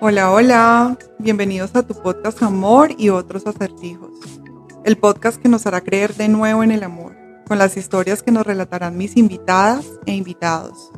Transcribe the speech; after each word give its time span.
Hola, 0.00 0.30
hola, 0.30 0.96
bienvenidos 1.18 1.74
a 1.74 1.82
tu 1.82 1.92
podcast 1.92 2.40
Amor 2.44 2.92
y 2.98 3.08
otros 3.08 3.48
acertijos, 3.48 4.12
el 4.84 4.96
podcast 4.96 5.42
que 5.42 5.48
nos 5.48 5.66
hará 5.66 5.80
creer 5.80 6.14
de 6.14 6.28
nuevo 6.28 6.62
en 6.62 6.70
el 6.70 6.84
amor, 6.84 7.16
con 7.48 7.58
las 7.58 7.76
historias 7.76 8.22
que 8.22 8.30
nos 8.30 8.46
relatarán 8.46 8.96
mis 8.96 9.16
invitadas 9.16 9.84
e 10.06 10.14
invitados, 10.14 10.92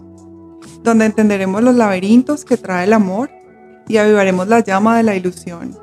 donde 0.83 1.07
entenderemos 1.07 1.63
los 1.63 1.77
laberintos 1.77 2.45
que 2.45 2.59
trae 2.59 2.85
el 2.85 2.93
amor 2.93 3.31
y 3.89 3.97
avivaremos 3.97 4.49
la 4.49 4.61
llama 4.61 4.99
de 4.99 5.03
la 5.05 5.17
ilusión. 5.17 5.75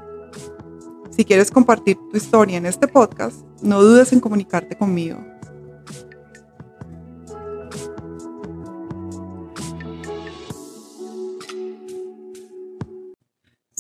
Si 1.10 1.26
quieres 1.26 1.50
compartir 1.50 1.98
tu 2.12 2.18
historia 2.18 2.58
en 2.58 2.68
este 2.68 2.88
podcast, 2.88 3.38
no 3.64 3.82
dudes 3.82 4.14
en 4.14 4.20
comunicarte 4.20 4.78
conmigo. 4.78 5.18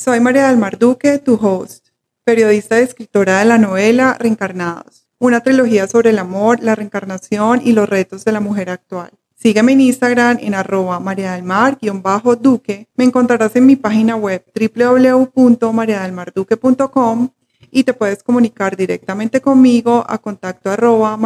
Soy 0.07 0.21
María 0.21 0.47
del 0.47 0.55
Mar 0.55 0.79
Duque, 0.79 1.19
tu 1.19 1.33
host, 1.33 1.89
periodista 2.23 2.79
y 2.79 2.83
escritora 2.83 3.39
de 3.39 3.45
la 3.45 3.57
novela 3.57 4.15
Reencarnados, 4.17 5.09
una 5.19 5.41
trilogía 5.41 5.85
sobre 5.85 6.11
el 6.11 6.19
amor, 6.19 6.63
la 6.63 6.75
reencarnación 6.75 7.59
y 7.61 7.73
los 7.73 7.89
retos 7.89 8.23
de 8.23 8.31
la 8.31 8.39
mujer 8.39 8.69
actual. 8.69 9.11
Sígueme 9.35 9.73
en 9.73 9.81
Instagram 9.81 10.37
en 10.39 10.53
arroba 10.53 11.01
María 11.01 11.33
del 11.33 11.43
Mar-Duque. 11.43 12.87
Me 12.95 13.03
encontrarás 13.03 13.53
en 13.57 13.65
mi 13.65 13.75
página 13.75 14.15
web 14.15 14.45
www.mariadelmarduque.com 14.55 17.29
y 17.69 17.83
te 17.83 17.93
puedes 17.93 18.23
comunicar 18.23 18.77
directamente 18.77 19.41
conmigo 19.41 20.05
a 20.07 20.19
contacto 20.19 20.71
arroba. 20.71 21.19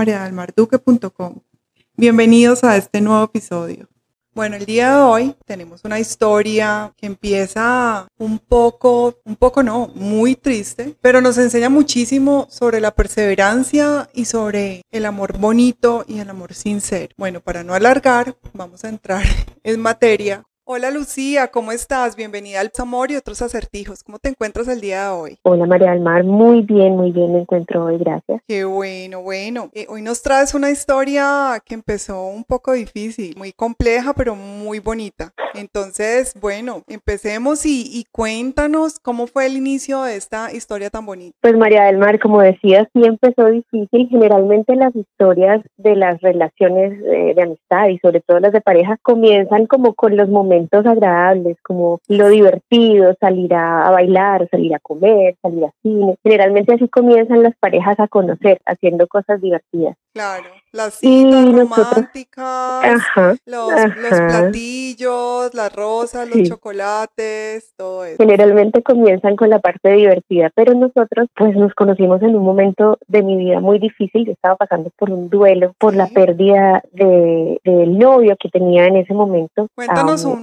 Bienvenidos 1.96 2.64
a 2.64 2.78
este 2.78 3.00
nuevo 3.00 3.26
episodio. 3.26 3.91
Bueno, 4.34 4.56
el 4.56 4.66
día 4.66 4.96
de 4.96 5.02
hoy 5.02 5.36
tenemos 5.46 5.84
una 5.84 6.00
historia 6.00 6.94
que 6.96 7.06
empieza 7.06 8.08
un 8.18 8.40
poco, 8.40 9.20
un 9.26 9.36
poco 9.36 9.62
no, 9.62 9.92
muy 9.94 10.36
triste, 10.36 10.96
pero 11.02 11.20
nos 11.20 11.38
enseña 11.38 11.68
muchísimo 11.70 12.48
sobre 12.50 12.80
la 12.80 12.92
perseverancia 12.92 14.10
y 14.14 14.24
sobre 14.24 14.84
el 14.90 15.06
amor 15.06 15.38
bonito 15.38 16.06
y 16.08 16.20
el 16.20 16.30
amor 16.30 16.54
sincero. 16.54 17.14
Bueno, 17.18 17.42
para 17.42 17.66
no 17.66 17.74
alargar, 17.74 18.38
vamos 18.54 18.86
a 18.86 18.90
entrar 18.90 19.26
en 19.64 19.82
materia 19.82 20.46
Hola 20.64 20.92
Lucía, 20.92 21.48
¿cómo 21.48 21.72
estás? 21.72 22.16
Bienvenida 22.16 22.60
al 22.60 22.72
Amor 22.78 23.10
y 23.10 23.16
otros 23.16 23.42
acertijos. 23.42 24.04
¿Cómo 24.04 24.20
te 24.20 24.30
encuentras 24.30 24.68
el 24.68 24.80
día 24.80 25.06
de 25.06 25.10
hoy? 25.10 25.38
Hola 25.42 25.66
María 25.66 25.90
del 25.90 26.02
Mar, 26.02 26.24
muy 26.24 26.62
bien, 26.62 26.96
muy 26.96 27.12
bien 27.12 27.34
me 27.34 27.40
encuentro 27.40 27.86
hoy, 27.86 27.98
gracias. 27.98 28.42
Qué 28.48 28.64
bueno, 28.64 29.24
bueno. 29.24 29.72
Eh, 29.74 29.88
hoy 29.90 30.04
nos 30.04 30.22
traes 30.22 30.54
una 30.54 30.70
historia 30.70 31.60
que 31.66 31.74
empezó 31.74 32.28
un 32.28 32.44
poco 32.44 32.74
difícil, 32.74 33.36
muy 33.38 33.54
compleja, 33.54 34.14
pero 34.14 34.36
muy 34.36 34.78
bonita. 34.80 35.34
Entonces, 35.56 36.34
bueno, 36.40 36.84
empecemos 36.88 37.66
y, 37.66 37.84
y 37.92 38.06
cuéntanos 38.12 39.00
cómo 39.00 39.28
fue 39.28 39.48
el 39.48 39.58
inicio 39.58 40.04
de 40.04 40.16
esta 40.16 40.54
historia 40.54 40.90
tan 40.90 41.06
bonita. 41.06 41.36
Pues 41.42 41.58
María 41.58 41.84
del 41.86 41.98
Mar, 41.98 42.20
como 42.20 42.40
decía, 42.40 42.88
sí 42.94 43.04
empezó 43.04 43.48
difícil. 43.48 44.08
Generalmente 44.10 44.76
las 44.76 44.96
historias 44.96 45.62
de 45.76 45.96
las 45.98 46.22
relaciones 46.22 47.02
de, 47.02 47.34
de 47.34 47.42
amistad 47.42 47.90
y 47.90 47.98
sobre 47.98 48.22
todo 48.22 48.40
las 48.40 48.54
de 48.54 48.62
pareja 48.62 48.98
comienzan 49.02 49.66
como 49.66 49.94
con 49.94 50.16
los 50.16 50.30
momentos 50.30 50.61
agradables, 50.72 51.58
como 51.62 52.00
lo 52.08 52.30
divertido, 52.30 53.16
salir 53.20 53.54
a, 53.54 53.92
bailar, 53.92 54.48
salir 54.50 54.76
a 54.76 54.80
comer, 54.80 55.36
salir 55.42 55.66
a 55.66 55.74
cine. 55.82 56.16
Generalmente 56.24 56.74
así 56.74 56.88
comienzan 56.88 57.44
las 57.44 57.56
parejas 57.58 58.00
a 58.00 58.08
conocer, 58.08 58.60
haciendo 58.66 59.08
cosas 59.08 59.42
divertidas. 59.42 59.98
Claro, 60.14 60.50
las 60.74 60.96
citas 60.96 61.54
románticas, 61.54 63.02
los, 63.46 63.72
platillos, 64.10 65.54
las 65.54 65.74
rosas, 65.74 66.28
los 66.28 66.50
chocolates, 66.50 67.74
todo 67.78 68.04
eso. 68.04 68.18
Generalmente 68.18 68.84
comienzan 68.84 69.38
con 69.38 69.50
la 69.50 69.60
parte 69.60 69.90
divertida, 69.94 70.52
pero 70.54 70.74
nosotros 70.74 71.30
pues 71.34 71.56
nos 71.56 71.74
conocimos 71.74 72.22
en 72.24 72.36
un 72.36 72.44
momento 72.44 72.98
de 73.08 73.24
mi 73.24 73.38
vida 73.38 73.62
muy 73.62 73.80
difícil. 73.80 74.26
Yo 74.26 74.34
estaba 74.34 74.58
pasando 74.58 74.90
por 74.98 75.12
un 75.12 75.30
duelo, 75.30 75.74
por 75.80 75.96
la 75.96 76.08
pérdida 76.08 76.84
de, 76.92 77.62
del 77.64 77.98
novio 77.98 78.36
que 78.38 78.50
tenía 78.50 78.88
en 78.88 78.98
ese 78.98 79.14
momento. 79.14 79.68
Cuéntanos 79.76 80.26
un, 80.26 80.42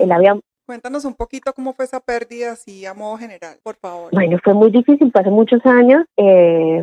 Cuéntanos 0.69 1.07
un 1.07 1.15
poquito 1.15 1.55
cómo 1.55 1.73
fue 1.73 1.87
esa 1.87 1.99
pérdida, 1.99 2.53
así 2.53 2.85
a 2.85 2.93
modo 2.93 3.17
general, 3.17 3.57
por 3.63 3.77
favor. 3.77 4.11
Bueno, 4.13 4.37
fue 4.45 4.53
muy 4.53 4.71
difícil, 4.71 5.11
pasó 5.11 5.31
muchos 5.31 5.65
años. 5.65 6.05
Eh, 6.19 6.83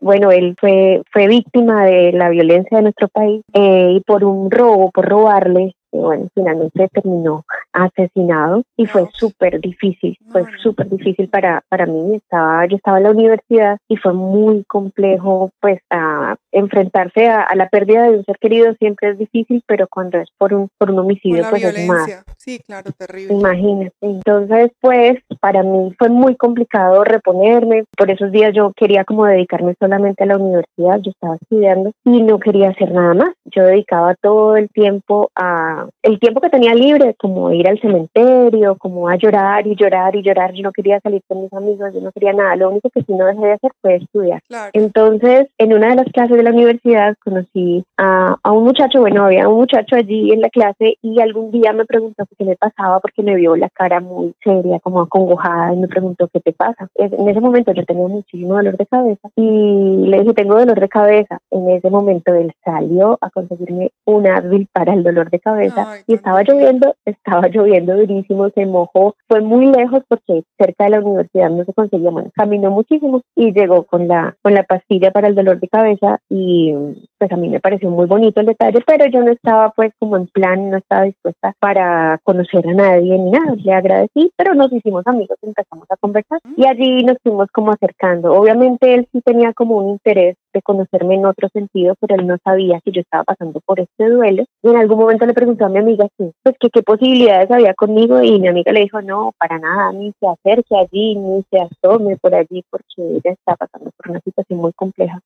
bueno, 0.00 0.30
él 0.30 0.54
fue, 0.60 1.02
fue 1.10 1.26
víctima 1.26 1.86
de 1.86 2.12
la 2.12 2.28
violencia 2.28 2.76
de 2.76 2.84
nuestro 2.84 3.08
país 3.08 3.42
eh, 3.52 3.94
y 3.96 4.00
por 4.02 4.22
un 4.22 4.48
robo, 4.48 4.92
por 4.92 5.08
robarle, 5.08 5.74
bueno, 5.96 6.28
finalmente 6.34 6.88
terminó 6.92 7.44
asesinado 7.72 8.62
y 8.76 8.86
fue 8.86 9.08
súper 9.12 9.60
difícil, 9.60 10.16
fue 10.30 10.44
súper 10.62 10.88
difícil 10.88 11.28
para, 11.28 11.62
para 11.68 11.86
mí. 11.86 12.14
Estaba, 12.14 12.66
yo 12.66 12.76
estaba 12.76 12.98
en 12.98 13.04
la 13.04 13.10
universidad 13.10 13.78
y 13.88 13.96
fue 13.96 14.12
muy 14.12 14.64
complejo 14.64 15.50
pues 15.60 15.80
a 15.90 16.36
enfrentarse 16.52 17.28
a, 17.28 17.54
la 17.54 17.68
pérdida 17.68 18.04
de 18.04 18.18
un 18.18 18.24
ser 18.24 18.38
querido 18.38 18.74
siempre 18.74 19.10
es 19.10 19.18
difícil, 19.18 19.62
pero 19.66 19.86
cuando 19.88 20.18
es 20.18 20.28
por 20.38 20.54
un, 20.54 20.68
por 20.78 20.90
un 20.90 20.98
homicidio 21.00 21.44
pues 21.50 21.64
es 21.64 21.86
más. 21.86 22.24
Sí, 22.38 22.60
claro, 22.60 22.90
terrible. 22.92 23.34
Imagínate. 23.34 23.94
Entonces 24.00 24.70
pues 24.80 25.18
para 25.40 25.62
mí 25.62 25.94
fue 25.98 26.08
muy 26.08 26.36
complicado 26.36 27.04
reponerme. 27.04 27.84
Por 27.96 28.10
esos 28.10 28.32
días 28.32 28.54
yo 28.54 28.72
quería 28.74 29.04
como 29.04 29.26
dedicarme 29.26 29.74
solamente 29.78 30.24
a 30.24 30.26
la 30.26 30.38
universidad, 30.38 31.00
yo 31.00 31.10
estaba 31.10 31.36
estudiando 31.36 31.92
y 32.04 32.22
no 32.22 32.38
quería 32.38 32.70
hacer 32.70 32.90
nada 32.92 33.14
más. 33.14 33.34
Yo 33.44 33.64
dedicaba 33.64 34.14
todo 34.14 34.56
el 34.56 34.68
tiempo 34.70 35.30
a 35.34 35.85
el 36.02 36.18
tiempo 36.18 36.40
que 36.40 36.50
tenía 36.50 36.74
libre, 36.74 37.14
como 37.18 37.50
ir 37.52 37.68
al 37.68 37.80
cementerio, 37.80 38.76
como 38.76 39.08
a 39.08 39.16
llorar 39.16 39.66
y 39.66 39.74
llorar 39.74 40.16
y 40.16 40.22
llorar. 40.22 40.52
Yo 40.52 40.62
no 40.62 40.72
quería 40.72 41.00
salir 41.00 41.22
con 41.28 41.42
mis 41.42 41.52
amigos, 41.52 41.94
yo 41.94 42.00
no 42.00 42.12
quería 42.12 42.32
nada. 42.32 42.56
Lo 42.56 42.70
único 42.70 42.90
que 42.90 43.02
sí 43.02 43.12
no 43.12 43.26
dejé 43.26 43.40
de 43.40 43.52
hacer 43.52 43.70
fue 43.80 43.96
estudiar. 43.96 44.40
Entonces, 44.72 45.48
en 45.58 45.72
una 45.72 45.90
de 45.90 45.96
las 45.96 46.06
clases 46.12 46.36
de 46.36 46.42
la 46.42 46.50
universidad 46.50 47.14
conocí 47.24 47.84
a, 47.96 48.36
un 48.44 48.64
muchacho, 48.64 49.00
bueno, 49.00 49.24
había 49.24 49.48
un 49.48 49.56
muchacho 49.56 49.96
allí 49.96 50.32
en 50.32 50.40
la 50.40 50.50
clase 50.50 50.96
y 51.02 51.20
algún 51.20 51.50
día 51.50 51.72
me 51.72 51.84
preguntó 51.84 52.24
qué 52.38 52.44
me 52.44 52.56
pasaba 52.56 53.00
porque 53.00 53.22
me 53.22 53.34
vio 53.34 53.56
la 53.56 53.68
cara 53.70 54.00
muy 54.00 54.34
seria, 54.42 54.78
como 54.80 55.00
acongojada 55.00 55.74
y 55.74 55.76
me 55.76 55.88
preguntó 55.88 56.28
qué 56.28 56.40
te 56.40 56.52
pasa. 56.52 56.88
En 56.94 57.28
ese 57.28 57.40
momento 57.40 57.72
yo 57.72 57.84
tenía 57.84 58.08
muchísimo 58.08 58.54
dolor 58.54 58.76
de 58.76 58.86
cabeza 58.86 59.28
y 59.36 60.06
le 60.06 60.20
dije, 60.20 60.34
tengo 60.34 60.58
dolor 60.58 60.80
de 60.80 60.88
cabeza. 60.88 61.38
En 61.50 61.70
ese 61.70 61.90
momento 61.90 62.34
él 62.34 62.52
salió 62.64 63.18
a 63.20 63.30
conseguirme 63.30 63.90
un 64.04 64.26
Advil 64.26 64.68
para 64.72 64.94
el 64.94 65.02
dolor 65.02 65.30
de 65.30 65.40
cabeza 65.40 65.75
y 66.06 66.14
estaba 66.14 66.42
lloviendo, 66.42 66.94
estaba 67.04 67.48
lloviendo 67.48 67.96
durísimo, 67.96 68.50
se 68.50 68.66
mojó, 68.66 69.14
fue 69.28 69.40
muy 69.40 69.66
lejos 69.66 70.02
porque 70.08 70.44
cerca 70.58 70.84
de 70.84 70.90
la 70.90 71.00
universidad 71.00 71.50
no 71.50 71.64
se 71.64 71.72
conseguía, 71.72 72.10
caminó 72.34 72.70
muchísimo 72.70 73.22
y 73.34 73.52
llegó 73.52 73.84
con 73.84 74.08
la, 74.08 74.36
con 74.42 74.54
la 74.54 74.62
pastilla 74.62 75.10
para 75.10 75.28
el 75.28 75.34
dolor 75.34 75.60
de 75.60 75.68
cabeza 75.68 76.18
y 76.28 76.74
pues 77.18 77.30
a 77.32 77.36
mí 77.36 77.48
me 77.48 77.60
pareció 77.60 77.90
muy 77.90 78.06
bonito 78.06 78.40
el 78.40 78.46
detalle, 78.46 78.82
pero 78.86 79.06
yo 79.06 79.22
no 79.22 79.32
estaba 79.32 79.70
pues 79.70 79.92
como 79.98 80.16
en 80.16 80.26
plan, 80.28 80.70
no 80.70 80.78
estaba 80.78 81.04
dispuesta 81.04 81.54
para 81.58 82.18
conocer 82.22 82.66
a 82.68 82.72
nadie 82.72 83.18
ni 83.18 83.30
nada, 83.30 83.54
le 83.56 83.72
agradecí, 83.72 84.30
pero 84.36 84.54
nos 84.54 84.72
hicimos 84.72 85.06
amigos 85.06 85.38
y 85.42 85.46
empezamos 85.46 85.86
a 85.90 85.96
conversar 85.96 86.40
y 86.56 86.66
allí 86.66 87.04
nos 87.04 87.16
fuimos 87.22 87.48
como 87.52 87.72
acercando. 87.72 88.32
Obviamente 88.32 88.94
él 88.94 89.08
sí 89.12 89.20
tenía 89.22 89.52
como 89.52 89.76
un 89.76 89.90
interés 89.90 90.36
de 90.56 90.62
conocerme 90.62 91.14
en 91.14 91.26
otro 91.26 91.48
sentido, 91.50 91.94
pero 92.00 92.16
él 92.16 92.26
no 92.26 92.36
sabía 92.42 92.80
que 92.84 92.92
yo 92.92 93.00
estaba 93.00 93.24
pasando 93.24 93.60
por 93.60 93.80
este 93.80 94.08
duelo. 94.08 94.44
Y 94.62 94.68
en 94.68 94.76
algún 94.76 94.98
momento 94.98 95.26
le 95.26 95.34
preguntó 95.34 95.66
a 95.66 95.68
mi 95.68 95.78
amiga 95.78 96.06
pues 96.16 96.56
que 96.58 96.70
qué 96.70 96.82
posibilidades 96.82 97.50
había 97.50 97.74
conmigo 97.74 98.22
y 98.22 98.40
mi 98.40 98.48
amiga 98.48 98.72
le 98.72 98.80
dijo, 98.80 99.02
no, 99.02 99.32
para 99.38 99.58
nada, 99.58 99.92
ni 99.92 100.12
se 100.18 100.26
acerque 100.26 100.76
allí, 100.76 101.14
ni 101.16 101.44
se 101.50 101.60
asome 101.60 102.16
por 102.16 102.34
allí 102.34 102.64
porque 102.70 102.86
ella 102.98 103.32
está 103.32 103.56
pasando 103.56 103.90
por 103.96 104.10
una 104.10 104.20
situación 104.20 104.60
muy 104.60 104.72
compleja. 104.72 105.20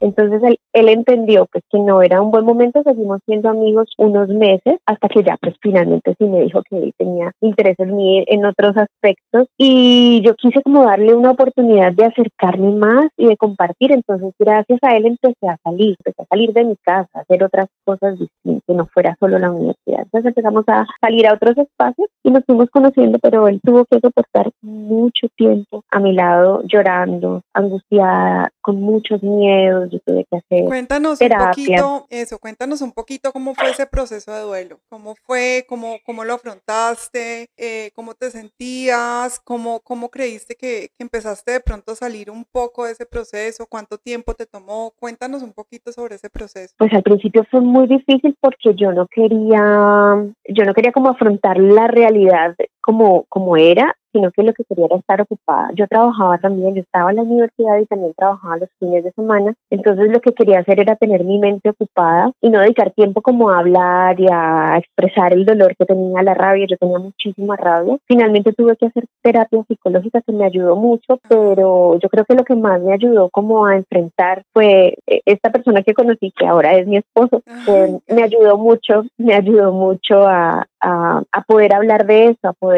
Entonces 0.00 0.42
él, 0.42 0.58
él 0.72 0.88
entendió 0.88 1.46
pues 1.46 1.64
que 1.70 1.78
no 1.78 2.02
era 2.02 2.20
un 2.20 2.30
buen 2.30 2.44
momento, 2.44 2.82
seguimos 2.82 3.20
siendo 3.26 3.48
amigos 3.48 3.88
unos 3.98 4.28
meses 4.28 4.78
hasta 4.86 5.08
que 5.08 5.22
ya 5.22 5.36
pues 5.40 5.54
finalmente 5.60 6.14
sí 6.18 6.24
me 6.24 6.42
dijo 6.42 6.62
que 6.68 6.76
él 6.76 6.94
tenía 6.96 7.32
interés 7.40 7.78
en 7.78 7.96
mí 7.96 8.24
en 8.26 8.44
otros 8.44 8.76
aspectos. 8.76 9.48
Y 9.56 10.22
yo 10.24 10.34
quise 10.34 10.62
como 10.62 10.84
darle 10.84 11.14
una 11.14 11.30
oportunidad 11.30 11.92
de 11.92 12.06
acercarme 12.06 12.72
más 12.72 13.06
y 13.16 13.26
de 13.26 13.36
compartir, 13.36 13.92
entonces 13.92 14.34
gracias 14.38 14.71
a 14.82 14.96
él 14.96 15.06
empecé 15.06 15.48
a 15.48 15.58
salir, 15.62 15.96
empecé 15.98 16.22
a 16.22 16.26
salir 16.26 16.52
de 16.52 16.64
mi 16.64 16.76
casa, 16.76 17.08
a 17.14 17.20
hacer 17.20 17.42
otras 17.44 17.68
cosas 17.84 18.18
distintas, 18.18 18.62
que 18.66 18.74
no 18.74 18.86
fuera 18.86 19.16
solo 19.20 19.38
la 19.38 19.50
universidad 19.50 19.72
entonces 20.12 20.28
empezamos 20.28 20.64
a 20.68 20.86
salir 21.00 21.26
a 21.26 21.34
otros 21.34 21.56
espacios 21.56 22.08
y 22.22 22.30
nos 22.30 22.44
fuimos 22.44 22.68
conociendo, 22.70 23.18
pero 23.18 23.48
él 23.48 23.60
tuvo 23.64 23.86
que 23.86 23.98
soportar 23.98 24.50
mucho 24.60 25.26
tiempo 25.36 25.82
a 25.90 26.00
mi 26.00 26.12
lado, 26.12 26.62
llorando, 26.64 27.42
angustiada, 27.54 28.50
con 28.60 28.80
muchos 28.80 29.22
miedos. 29.22 29.90
Yo 29.90 29.98
tuve 30.04 30.26
que 30.30 30.36
hacer. 30.36 30.66
Cuéntanos 30.66 31.20
un 31.20 31.28
poquito 31.28 32.06
eso, 32.10 32.38
cuéntanos 32.38 32.82
un 32.82 32.92
poquito 32.92 33.32
cómo 33.32 33.54
fue 33.54 33.70
ese 33.70 33.86
proceso 33.86 34.32
de 34.32 34.42
duelo, 34.42 34.80
cómo 34.88 35.14
fue, 35.26 35.64
cómo, 35.68 35.96
cómo 36.04 36.24
lo 36.24 36.34
afrontaste, 36.34 37.48
eh, 37.56 37.90
cómo 37.94 38.14
te 38.14 38.30
sentías, 38.30 39.40
cómo, 39.40 39.80
cómo 39.80 40.10
creíste 40.10 40.54
que, 40.56 40.90
que 40.96 41.02
empezaste 41.02 41.52
de 41.52 41.60
pronto 41.60 41.92
a 41.92 41.96
salir 41.96 42.30
un 42.30 42.44
poco 42.44 42.84
de 42.84 42.92
ese 42.92 43.06
proceso, 43.06 43.66
cuánto 43.66 43.98
tiempo 43.98 44.34
te 44.34 44.46
tomó. 44.46 44.61
Cuéntanos 44.98 45.42
un 45.42 45.52
poquito 45.52 45.92
sobre 45.92 46.16
ese 46.16 46.30
proceso. 46.30 46.74
Pues 46.78 46.92
al 46.92 47.02
principio 47.02 47.44
fue 47.50 47.60
muy 47.60 47.86
difícil 47.86 48.36
porque 48.40 48.74
yo 48.74 48.92
no 48.92 49.06
quería 49.06 50.24
yo 50.48 50.64
no 50.64 50.74
quería 50.74 50.92
como 50.92 51.10
afrontar 51.10 51.58
la 51.58 51.86
realidad 51.86 52.54
como, 52.82 53.24
como 53.28 53.56
era, 53.56 53.96
sino 54.12 54.30
que 54.30 54.42
lo 54.42 54.52
que 54.52 54.64
quería 54.64 54.86
era 54.86 54.96
estar 54.96 55.20
ocupada. 55.20 55.70
Yo 55.74 55.86
trabajaba 55.88 56.38
también, 56.38 56.74
yo 56.74 56.82
estaba 56.82 57.10
en 57.10 57.16
la 57.16 57.22
universidad 57.22 57.78
y 57.78 57.86
también 57.86 58.12
trabajaba 58.14 58.58
los 58.58 58.68
fines 58.78 59.02
de 59.04 59.12
semana, 59.12 59.54
entonces 59.70 60.10
lo 60.10 60.20
que 60.20 60.32
quería 60.32 60.60
hacer 60.60 60.80
era 60.80 60.96
tener 60.96 61.24
mi 61.24 61.38
mente 61.38 61.70
ocupada 61.70 62.30
y 62.40 62.50
no 62.50 62.60
dedicar 62.60 62.90
tiempo 62.90 63.22
como 63.22 63.50
a 63.50 63.58
hablar 63.58 64.20
y 64.20 64.26
a 64.30 64.76
expresar 64.78 65.32
el 65.32 65.44
dolor 65.44 65.74
que 65.76 65.86
tenía, 65.86 66.22
la 66.22 66.34
rabia, 66.34 66.66
yo 66.68 66.76
tenía 66.76 66.98
muchísima 66.98 67.56
rabia. 67.56 67.96
Finalmente 68.06 68.52
tuve 68.52 68.76
que 68.76 68.86
hacer 68.86 69.06
terapia 69.22 69.64
psicológica 69.66 70.20
que 70.20 70.32
me 70.32 70.44
ayudó 70.44 70.76
mucho, 70.76 71.18
pero 71.28 71.98
yo 71.98 72.08
creo 72.08 72.24
que 72.24 72.34
lo 72.34 72.44
que 72.44 72.54
más 72.54 72.80
me 72.82 72.92
ayudó 72.92 73.30
como 73.30 73.64
a 73.64 73.76
enfrentar 73.76 74.44
fue 74.52 74.98
eh, 75.06 75.22
esta 75.24 75.50
persona 75.50 75.82
que 75.82 75.94
conocí, 75.94 76.32
que 76.36 76.46
ahora 76.46 76.74
es 76.74 76.86
mi 76.86 76.98
esposo, 76.98 77.42
que 77.64 77.98
me 78.14 78.22
ayudó 78.22 78.58
mucho, 78.58 79.04
me 79.16 79.34
ayudó 79.34 79.72
mucho 79.72 80.26
a, 80.26 80.66
a, 80.82 81.42
poder 81.46 81.74
hablar 81.74 82.06
de 82.06 82.26
eso, 82.26 82.48
a 82.48 82.52
poder 82.52 82.71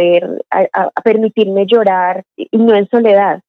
a, 0.50 0.90
permitirme 1.02 1.66
llorar 1.66 2.24
y 2.36 2.56
no 2.56 2.74
en 2.74 2.88
soledad, 2.88 3.40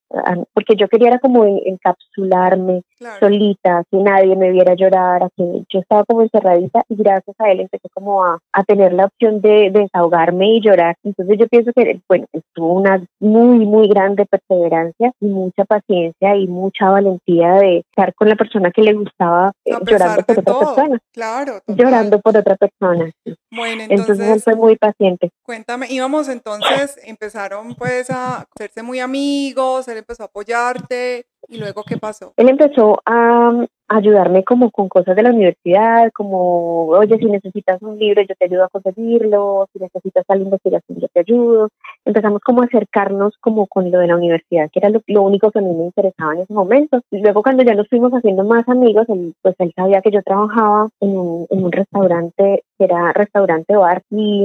porque 0.52 0.76
yo 0.76 0.88
quería 0.88 1.06
era 1.06 1.18
como 1.18 1.44
encapsularme 1.44 2.82
solita, 3.20 3.84
que 3.90 3.98
nadie 3.98 4.34
me 4.36 4.50
viera 4.50 4.74
llorar, 4.74 5.28
que 5.36 5.62
yo 5.68 5.80
estaba 5.80 6.04
como 6.04 6.22
encerradita 6.22 6.82
y 6.88 6.96
gracias 6.96 7.36
a 7.38 7.50
él 7.50 7.60
empecé 7.60 7.88
como 7.94 8.24
a, 8.24 8.38
a 8.52 8.64
tener 8.64 8.92
la 8.92 9.06
opción 9.06 9.40
de, 9.40 9.70
desahogarme 9.70 10.54
y 10.54 10.60
llorar. 10.60 10.96
Entonces 11.04 11.38
yo 11.38 11.46
pienso 11.48 11.72
que, 11.74 12.00
bueno, 12.08 12.26
estuvo 12.32 12.72
una 12.72 13.04
muy, 13.20 13.64
muy 13.66 13.88
grande 13.88 14.26
perseverancia 14.26 15.12
y 15.20 15.26
mucha 15.26 15.64
paciencia 15.64 16.36
y 16.36 16.46
mucha 16.48 16.90
valentía 16.90 17.52
de 17.54 17.78
estar 17.78 18.14
con 18.14 18.28
la 18.28 18.36
persona 18.36 18.70
que 18.70 18.82
le 18.82 18.94
gustaba 18.94 19.52
eh, 19.64 19.74
llorando 19.86 20.22
por 20.24 20.38
otra 20.38 20.58
persona. 20.58 20.98
Claro. 21.12 21.60
Llorando 21.66 22.20
por 22.20 22.36
otra 22.36 22.56
persona. 22.56 23.10
Bueno, 23.50 23.82
entonces, 23.82 24.18
entonces 24.18 24.28
él 24.28 24.42
fue 24.42 24.56
muy 24.56 24.76
paciente. 24.76 25.30
Cuéntame, 25.42 25.86
íbamos 25.90 26.28
entonces, 26.28 26.98
empezaron 27.04 27.74
pues 27.74 28.10
a 28.10 28.46
hacerse 28.54 28.82
muy 28.82 29.00
amigos, 29.00 29.88
empezó 29.98 30.24
a 30.24 30.26
apoyarte 30.26 31.26
y 31.48 31.58
luego 31.58 31.82
qué 31.84 31.96
pasó. 31.96 32.34
Él 32.36 32.48
empezó 32.48 33.00
a, 33.06 33.66
ayudarme 33.88 34.44
como 34.44 34.70
con 34.70 34.88
cosas 34.88 35.14
de 35.14 35.22
la 35.22 35.30
universidad, 35.30 36.10
como, 36.12 36.86
oye, 36.88 37.16
si 37.18 37.26
necesitas 37.26 37.80
un 37.82 37.98
libro, 37.98 38.22
yo 38.22 38.34
te 38.34 38.46
ayudo 38.46 38.64
a 38.64 38.68
conseguirlo, 38.68 39.68
si 39.72 39.78
necesitas 39.78 40.24
la 40.28 40.36
investigación, 40.36 40.98
yo 40.98 41.08
te 41.08 41.20
ayudo. 41.20 41.68
Empezamos 42.04 42.40
como 42.42 42.62
a 42.62 42.66
acercarnos 42.66 43.34
como 43.40 43.66
con 43.66 43.90
lo 43.90 43.98
de 43.98 44.08
la 44.08 44.16
universidad, 44.16 44.70
que 44.72 44.80
era 44.80 44.90
lo, 44.90 45.22
único 45.22 45.50
que 45.50 45.58
a 45.58 45.62
mí 45.62 45.74
me 45.74 45.84
interesaba 45.84 46.34
en 46.34 46.40
ese 46.40 46.52
momento. 46.52 47.00
Y 47.10 47.18
luego 47.18 47.42
cuando 47.42 47.62
ya 47.62 47.74
nos 47.74 47.88
fuimos 47.88 48.12
haciendo 48.12 48.44
más 48.44 48.68
amigos, 48.68 49.08
él, 49.08 49.34
pues 49.42 49.54
él 49.58 49.72
sabía 49.76 50.00
que 50.02 50.10
yo 50.10 50.22
trabajaba 50.22 50.88
en 51.00 51.16
un, 51.16 51.46
en 51.50 51.64
un 51.64 51.72
restaurante, 51.72 52.62
que 52.78 52.84
era 52.84 53.12
restaurante 53.12 53.76
bar, 53.76 54.02
y 54.10 54.44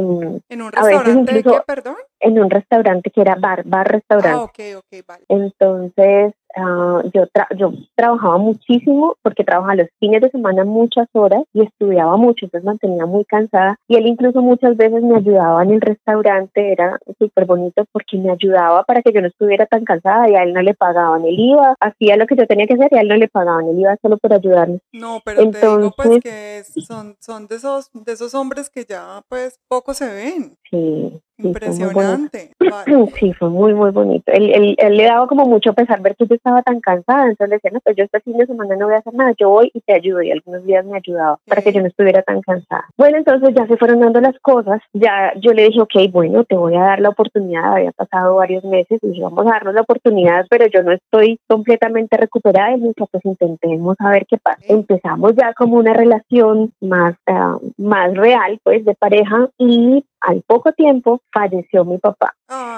¿En 0.50 0.62
un 0.62 0.72
restaurante 0.72 1.44
qué, 1.44 1.62
perdón? 1.66 1.96
En 2.20 2.40
un 2.40 2.50
restaurante 2.50 3.10
que 3.10 3.22
era 3.22 3.36
bar, 3.36 3.64
bar 3.66 3.92
restaurante. 3.92 4.30
Ah, 4.30 4.44
ok, 4.44 4.84
ok, 4.84 5.08
vale. 5.08 5.26
Entonces, 5.28 6.34
uh, 6.58 7.10
yo, 7.14 7.26
yo 7.58 7.74
trabajaba 7.96 8.38
muchísimo 8.38 9.16
porque 9.22 9.44
trabajaba 9.44 9.76
los 9.76 9.88
fines 10.00 10.22
de 10.22 10.30
semana 10.30 10.64
muchas 10.66 11.08
horas 11.14 11.44
y 11.54 11.64
estudiaba 11.64 12.18
mucho, 12.18 12.46
entonces 12.46 12.66
mantenía 12.66 13.06
muy 13.06 13.26
cansada 13.26 13.78
y 13.88 13.96
él 13.96 14.08
incluso 14.08 14.42
muchas 14.42 14.78
veces 14.78 15.04
me 15.04 15.18
ayudaba 15.18 15.64
en 15.64 15.72
el 15.72 15.82
restaurante, 15.82 16.72
era 16.72 17.00
súper 17.20 17.46
bonito 17.46 17.86
porque 17.92 18.18
me 18.18 18.32
ayudaba 18.32 18.84
para 18.84 19.02
que 19.02 19.12
yo 19.12 19.22
no 19.22 19.28
estuviera 19.28 19.66
tan 19.66 19.86
cansada 19.86 20.30
y 20.30 20.36
a 20.36 20.44
él 20.44 20.54
no 20.54 20.62
le 20.62 20.74
pagaban 20.74 21.26
el 21.26 21.40
IVA, 21.40 21.76
hacía 21.80 22.18
lo 22.18 22.28
que 22.28 22.36
yo 22.36 22.48
tenía 22.48 22.68
que 22.68 22.74
hacer 22.74 22.90
y 22.92 22.98
a 22.98 23.02
él 23.02 23.08
no 23.08 23.16
le 23.16 23.28
pagaban 23.28 23.68
el 23.68 23.80
IVA 23.80 23.98
solo 24.02 24.18
por 24.18 24.34
ayudarme. 24.34 24.80
No, 24.92 25.22
pero 25.24 25.42
entonces, 25.42 25.62
te 25.62 25.78
digo 25.78 25.94
pues 25.96 26.20
que 26.22 26.64
son, 26.82 27.16
son 27.20 27.48
de, 27.48 27.56
esos, 27.56 27.90
de 27.94 28.12
esos 28.12 28.34
hombres 28.34 28.70
que 28.70 28.86
ya 28.86 29.22
pues 29.28 29.60
poco 29.68 29.94
se 29.94 30.08
ven. 30.08 30.58
Sí. 30.70 31.22
Impresionante. 31.44 32.52
Sí, 33.20 33.34
fue 33.34 33.50
muy, 33.50 33.74
muy 33.74 33.92
bonito. 33.92 34.32
Él, 34.32 34.76
él, 34.78 34.98
le 34.98 35.04
daba 35.04 35.28
como 35.28 35.46
mucho 35.46 35.74
pesar 35.74 36.02
ver 36.02 36.16
que 36.16 36.26
yo 36.26 36.36
estaba 36.36 36.62
tan 36.62 36.80
cansada, 36.80 37.24
entonces 37.24 37.50
le 37.50 37.56
decía, 37.56 37.72
no, 37.74 37.80
pues 37.82 37.96
yo 37.96 38.04
este 38.06 38.22
fin 38.22 38.38
de 38.38 38.46
semana 38.46 38.76
no 38.76 38.86
voy 38.86 38.96
a 38.96 39.00
hacer 39.00 39.14
nada, 39.14 39.34
yo 39.38 39.50
voy 39.50 39.70
y 39.74 39.82
te 39.82 39.94
ayudo, 39.94 40.22
y 40.22 40.32
algunos 40.32 40.64
días 40.66 40.86
me 40.86 40.98
ayudaba 40.98 41.38
para 41.46 41.62
que 41.62 41.74
yo 41.74 41.82
no 41.82 41.88
estuviera 41.88 42.22
tan 42.24 42.42
cansada. 42.42 42.86
Bueno, 42.98 43.18
entonces 43.18 43.54
ya 43.56 43.68
se 43.68 43.78
fueron 43.78 44.00
dando 44.00 44.22
las 44.22 44.38
cosas, 44.40 44.82
ya 44.94 45.34
yo 45.40 45.54
le 45.54 45.66
dije, 45.66 45.82
ok, 45.82 46.12
bueno, 46.12 46.44
te 46.44 46.56
voy 46.56 46.76
a 46.76 46.82
dar 46.82 47.00
la 47.02 47.10
oportunidad, 47.10 47.74
había 47.74 47.92
pasado 47.92 48.36
varios 48.36 48.64
meses, 48.64 49.00
y 49.02 49.08
dije, 49.08 49.22
vamos 49.22 49.46
a 49.48 49.52
darnos 49.52 49.74
la 49.74 49.82
oportunidad, 49.82 50.46
pero 50.50 50.66
yo 50.68 50.84
no 50.84 50.94
estoy 50.94 51.40
completamente 51.48 52.18
recuperada, 52.18 52.76
y 52.76 52.80
dije, 52.80 52.94
pues 53.12 53.26
intentemos 53.26 53.96
a 54.00 54.10
ver 54.12 54.26
qué 54.28 54.38
pasa. 54.38 54.62
Empezamos 54.68 55.36
ya 55.36 55.54
como 55.54 55.78
una 55.78 55.94
relación 55.94 56.72
más, 56.82 57.16
ah, 57.28 57.58
más 57.78 58.14
real, 58.16 58.60
pues, 58.64 58.86
de 58.86 58.96
pareja, 58.96 59.50
y 59.58 60.06
al 60.22 60.44
poco 60.44 60.72
tiempo 60.74 61.22
falleció 61.34 61.84
mi 61.84 61.98
papá. 61.98 62.36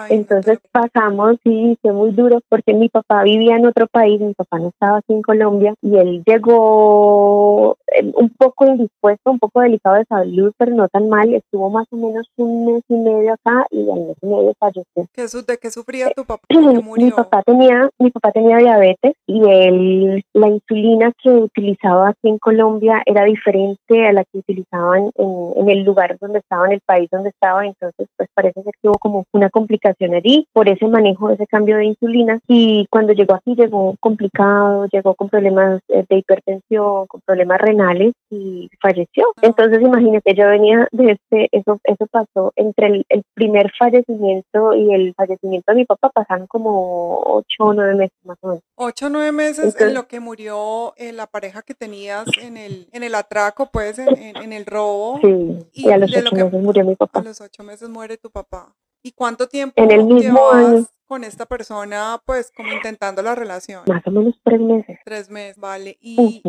Entonces 0.10 0.60
pasamos 0.72 1.38
y 1.44 1.78
fue 1.82 1.94
muy 1.94 2.12
duro 2.12 2.40
porque 2.50 2.74
mi 2.74 2.90
papá 2.90 3.24
vivía 3.24 3.56
en 3.56 3.66
otro 3.66 3.88
país, 3.88 4.20
mi 4.20 4.34
papá 4.34 4.60
no 4.60 4.70
estaba 4.70 4.98
aquí 4.98 5.14
en 5.14 5.22
Colombia 5.22 5.74
y 5.82 5.98
él 5.98 6.24
llegó 6.26 7.78
eh, 7.88 8.12
un 8.16 8.30
poco 8.30 8.66
indispuesto, 8.66 9.32
un 9.32 9.40
poco 9.40 9.62
delicado 9.62 9.96
de 9.96 10.06
salud, 10.06 10.54
pero 10.58 10.76
no 10.76 10.88
tan 10.90 11.10
mal. 11.10 11.34
Estuvo 11.34 11.70
más 11.70 11.88
o 11.92 11.96
menos 11.96 12.28
un 12.38 12.66
mes 12.66 12.84
y 12.88 12.96
medio 12.96 13.34
acá 13.34 13.66
y 13.72 13.90
al 13.90 14.00
mes 14.02 14.18
y 14.22 14.28
medio 14.28 14.54
falleció. 14.60 15.08
¿De 15.48 15.58
qué 15.58 15.72
sufría 15.72 16.12
tu 16.12 16.26
papá? 16.26 16.44
Mi 16.98 17.12
papá 17.12 17.42
tenía, 17.44 17.90
mi 18.00 18.12
papá 18.12 18.32
tenía 18.32 18.58
diabetes 18.58 19.14
y 19.28 19.42
él, 19.50 20.24
la 20.34 20.48
insulina 20.48 21.12
que 21.22 21.30
utilizaba 21.30 22.10
aquí 22.10 22.30
en 22.30 22.38
Colombia 22.38 23.02
era 23.06 23.24
diferente 23.24 24.08
a 24.08 24.14
la 24.14 24.24
que 24.26 24.40
utilizaban 24.40 25.12
en, 25.16 25.54
en 25.56 25.70
el 25.70 25.84
lugar 25.84 26.18
donde 26.20 26.40
estaba, 26.40 26.68
en 26.68 26.74
el 26.74 26.82
país 26.86 27.10
donde 27.12 27.30
estaba, 27.30 27.66
entonces 27.66 28.08
pues 28.16 28.30
parece 28.34 28.62
ser 28.64 28.74
que 28.82 28.90
hubo 28.90 28.98
como 28.98 29.26
una 29.34 29.50
complicación 29.64 30.14
allí 30.14 30.48
por 30.52 30.68
ese 30.68 30.88
manejo, 30.88 31.30
ese 31.30 31.48
cambio 31.48 31.78
de 31.78 31.86
insulina 31.86 32.40
y 32.48 32.86
cuando 32.90 33.14
llegó 33.14 33.36
aquí 33.36 33.56
llegó 33.56 33.96
complicado, 34.00 34.88
llegó 34.92 35.16
con 35.16 35.30
problemas 35.30 35.82
eh, 35.88 36.06
de 36.10 36.18
hipertensión, 36.18 37.08
con 37.08 37.22
problemas 37.22 37.62
renales 37.62 38.14
y 38.30 38.70
falleció. 38.82 39.34
Entonces 39.42 39.82
imagínate, 39.82 40.34
yo 40.36 40.48
venía 40.48 40.88
de 40.92 41.12
este, 41.12 41.48
eso, 41.52 41.80
eso 41.84 42.06
pasó 42.12 42.52
entre 42.56 42.88
el, 42.88 43.06
el 43.10 43.24
primer 43.34 43.72
fallecimiento 43.78 44.74
y 44.74 44.94
el 44.94 45.14
fallecimiento 45.16 45.72
de 45.72 45.78
mi 45.78 45.86
papá 45.86 46.10
pasaron 46.10 46.48
como 46.48 47.22
ocho 47.26 47.64
o 47.64 47.74
nueve 47.74 47.96
meses 47.96 48.18
más 48.24 48.38
o 48.42 48.48
menos. 48.48 48.64
Ocho 48.76 49.06
o 49.08 49.10
nueve 49.10 49.32
meses 49.32 49.80
en 49.80 49.94
lo 49.94 50.08
que 50.08 50.20
murió 50.20 50.94
eh, 50.98 51.14
la 51.14 51.28
pareja 51.28 51.62
que 51.62 51.74
tenías 51.74 52.26
en 52.42 52.58
el, 52.58 52.88
en 52.92 53.04
el 53.04 53.16
atraco, 53.16 53.70
pues, 53.72 54.00
en, 54.00 54.18
en, 54.18 54.54
el 54.54 54.66
robo. 54.66 55.20
Sí, 55.22 55.66
y, 55.74 55.90
a 55.90 55.98
los 55.98 56.16
ocho 56.16 56.36
meses 56.36 56.62
murió 56.62 56.86
mi 56.86 56.96
papá. 56.96 57.20
A 57.20 57.24
los 57.24 57.42
ocho 57.42 57.64
meses 57.64 57.90
muere 57.90 58.18
tu 58.18 58.30
papá. 58.30 58.74
¿Y 59.04 59.12
cuánto 59.12 59.48
tiempo 59.50 59.74
en 59.84 59.92
el 59.92 60.06
mismo 60.06 60.50
año 60.52 60.86
con 61.06 61.26
esta 61.26 61.46
persona, 61.46 62.22
pues, 62.26 62.52
como 62.56 62.72
intentando 62.72 63.22
la 63.22 63.36
relación? 63.36 63.84
Más 63.86 64.02
o 64.08 64.12
menos 64.12 64.36
tres 64.44 64.62
meses. 64.62 65.00
Tres 65.04 65.30
meses, 65.30 65.58
vale. 65.58 65.98
Y, 66.00 66.42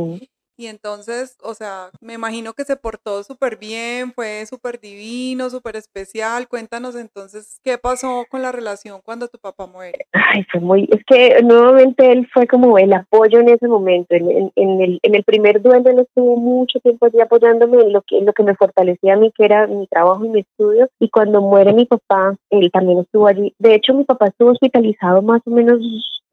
y 0.56 0.66
entonces, 0.66 1.36
o 1.42 1.54
sea, 1.54 1.90
me 2.00 2.14
imagino 2.14 2.52
que 2.52 2.64
se 2.64 2.76
portó 2.76 3.22
súper 3.24 3.56
bien, 3.56 4.12
fue 4.12 4.46
súper 4.46 4.80
divino, 4.80 5.50
súper 5.50 5.76
especial. 5.76 6.46
Cuéntanos 6.48 6.94
entonces 6.94 7.58
qué 7.64 7.76
pasó 7.76 8.24
con 8.30 8.42
la 8.42 8.52
relación 8.52 9.00
cuando 9.04 9.28
tu 9.28 9.38
papá 9.38 9.66
muere. 9.66 10.06
Ay, 10.12 10.44
fue 10.52 10.60
muy, 10.60 10.88
es 10.92 11.04
que 11.06 11.42
nuevamente 11.42 12.12
él 12.12 12.28
fue 12.32 12.46
como 12.46 12.78
el 12.78 12.92
apoyo 12.92 13.40
en 13.40 13.48
ese 13.48 13.66
momento. 13.66 14.14
En, 14.14 14.52
el, 14.54 15.24
primer 15.24 15.60
duelo 15.60 15.90
él 15.90 16.00
estuvo 16.00 16.36
mucho 16.36 16.78
tiempo 16.80 17.06
allí 17.06 17.20
apoyándome 17.20 17.82
en 17.82 17.92
lo 17.92 18.02
que, 18.02 18.20
lo 18.20 18.32
que 18.32 18.42
me 18.42 18.54
fortalecía 18.54 19.14
a 19.14 19.16
mí, 19.16 19.32
que 19.36 19.44
era 19.44 19.66
mi 19.66 19.86
trabajo 19.88 20.24
y 20.24 20.28
mi 20.28 20.40
estudio. 20.40 20.88
Y 21.00 21.08
cuando 21.08 21.40
muere 21.40 21.72
mi 21.72 21.86
papá, 21.86 22.36
él 22.50 22.70
también 22.72 23.00
estuvo 23.00 23.26
allí. 23.26 23.54
De 23.58 23.74
hecho, 23.74 23.94
mi 23.94 24.04
papá 24.04 24.26
estuvo 24.26 24.50
hospitalizado 24.50 25.22
más 25.22 25.40
o 25.46 25.50
menos 25.50 25.80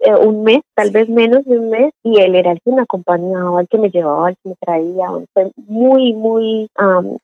eh, 0.02 0.16
un 0.16 0.44
mes, 0.44 0.62
tal 0.74 0.92
vez 0.92 1.10
menos 1.10 1.46
de 1.46 1.60
un 1.60 1.70
mes, 1.70 1.94
y 2.04 2.20
él 2.20 2.36
era 2.36 2.52
el 2.52 2.60
que 2.62 2.72
me 2.72 2.82
acompañaba, 2.82 3.62
el 3.62 3.68
que 3.68 3.78
me 3.78 3.90
llevaba, 3.90 4.30
el 4.30 4.36
que 4.44 4.50
me 4.50 4.56
traía. 4.60 5.08
Fue 5.34 5.52
muy, 5.68 6.14
muy, 6.14 6.68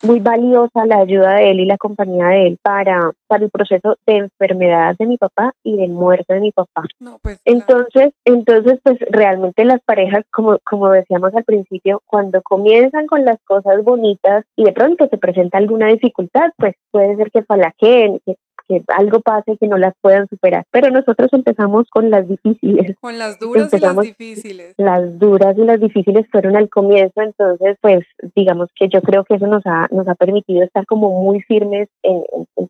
muy 0.03 0.19
valiosa 0.19 0.85
la 0.85 0.97
ayuda 0.97 1.35
de 1.35 1.51
él 1.51 1.59
y 1.61 1.65
la 1.65 1.77
compañía 1.77 2.27
de 2.27 2.47
él 2.47 2.57
para, 2.61 3.11
para 3.27 3.45
el 3.45 3.49
proceso 3.49 3.97
de 4.05 4.17
enfermedad 4.17 4.95
de 4.97 5.05
mi 5.07 5.17
papá 5.17 5.53
y 5.63 5.75
de 5.75 5.87
muerte 5.87 6.33
de 6.33 6.39
mi 6.39 6.51
papá. 6.51 6.83
Pues, 7.21 7.39
entonces, 7.45 8.13
entonces, 8.25 8.79
pues 8.83 8.99
realmente 9.09 9.65
las 9.65 9.81
parejas, 9.81 10.23
como, 10.31 10.59
como 10.63 10.89
decíamos 10.89 11.33
al 11.35 11.43
principio, 11.43 12.01
cuando 12.05 12.41
comienzan 12.41 13.07
con 13.07 13.25
las 13.25 13.37
cosas 13.45 13.83
bonitas 13.83 14.45
y 14.55 14.63
de 14.63 14.71
pronto 14.71 15.07
se 15.07 15.17
presenta 15.17 15.57
alguna 15.57 15.87
dificultad, 15.87 16.51
pues 16.57 16.75
puede 16.91 17.15
ser 17.15 17.31
que 17.31 17.43
falajeen, 17.43 18.19
que 18.25 18.35
que 18.67 18.83
algo 18.87 19.21
pase 19.21 19.57
que 19.57 19.67
no 19.67 19.77
las 19.77 19.93
puedan 20.01 20.27
superar. 20.27 20.65
Pero 20.71 20.89
nosotros 20.89 21.29
empezamos 21.31 21.87
con 21.89 22.09
las 22.09 22.27
difíciles. 22.27 22.95
Con 22.99 23.17
las 23.17 23.39
duras 23.39 23.73
y 23.73 23.79
las 23.79 23.97
difíciles. 23.99 24.73
Las 24.77 25.19
duras 25.19 25.57
y 25.57 25.63
las 25.63 25.79
difíciles 25.79 26.25
fueron 26.31 26.55
al 26.55 26.69
comienzo, 26.69 27.21
entonces 27.21 27.77
pues 27.81 28.05
digamos 28.35 28.69
que 28.75 28.89
yo 28.89 29.01
creo 29.01 29.23
que 29.23 29.35
eso 29.35 29.47
nos 29.47 29.65
ha, 29.65 29.87
nos 29.91 30.07
ha 30.07 30.15
permitido 30.15 30.63
estar 30.63 30.85
como 30.85 31.21
muy 31.21 31.41
firmes 31.41 31.89
en, 32.03 32.23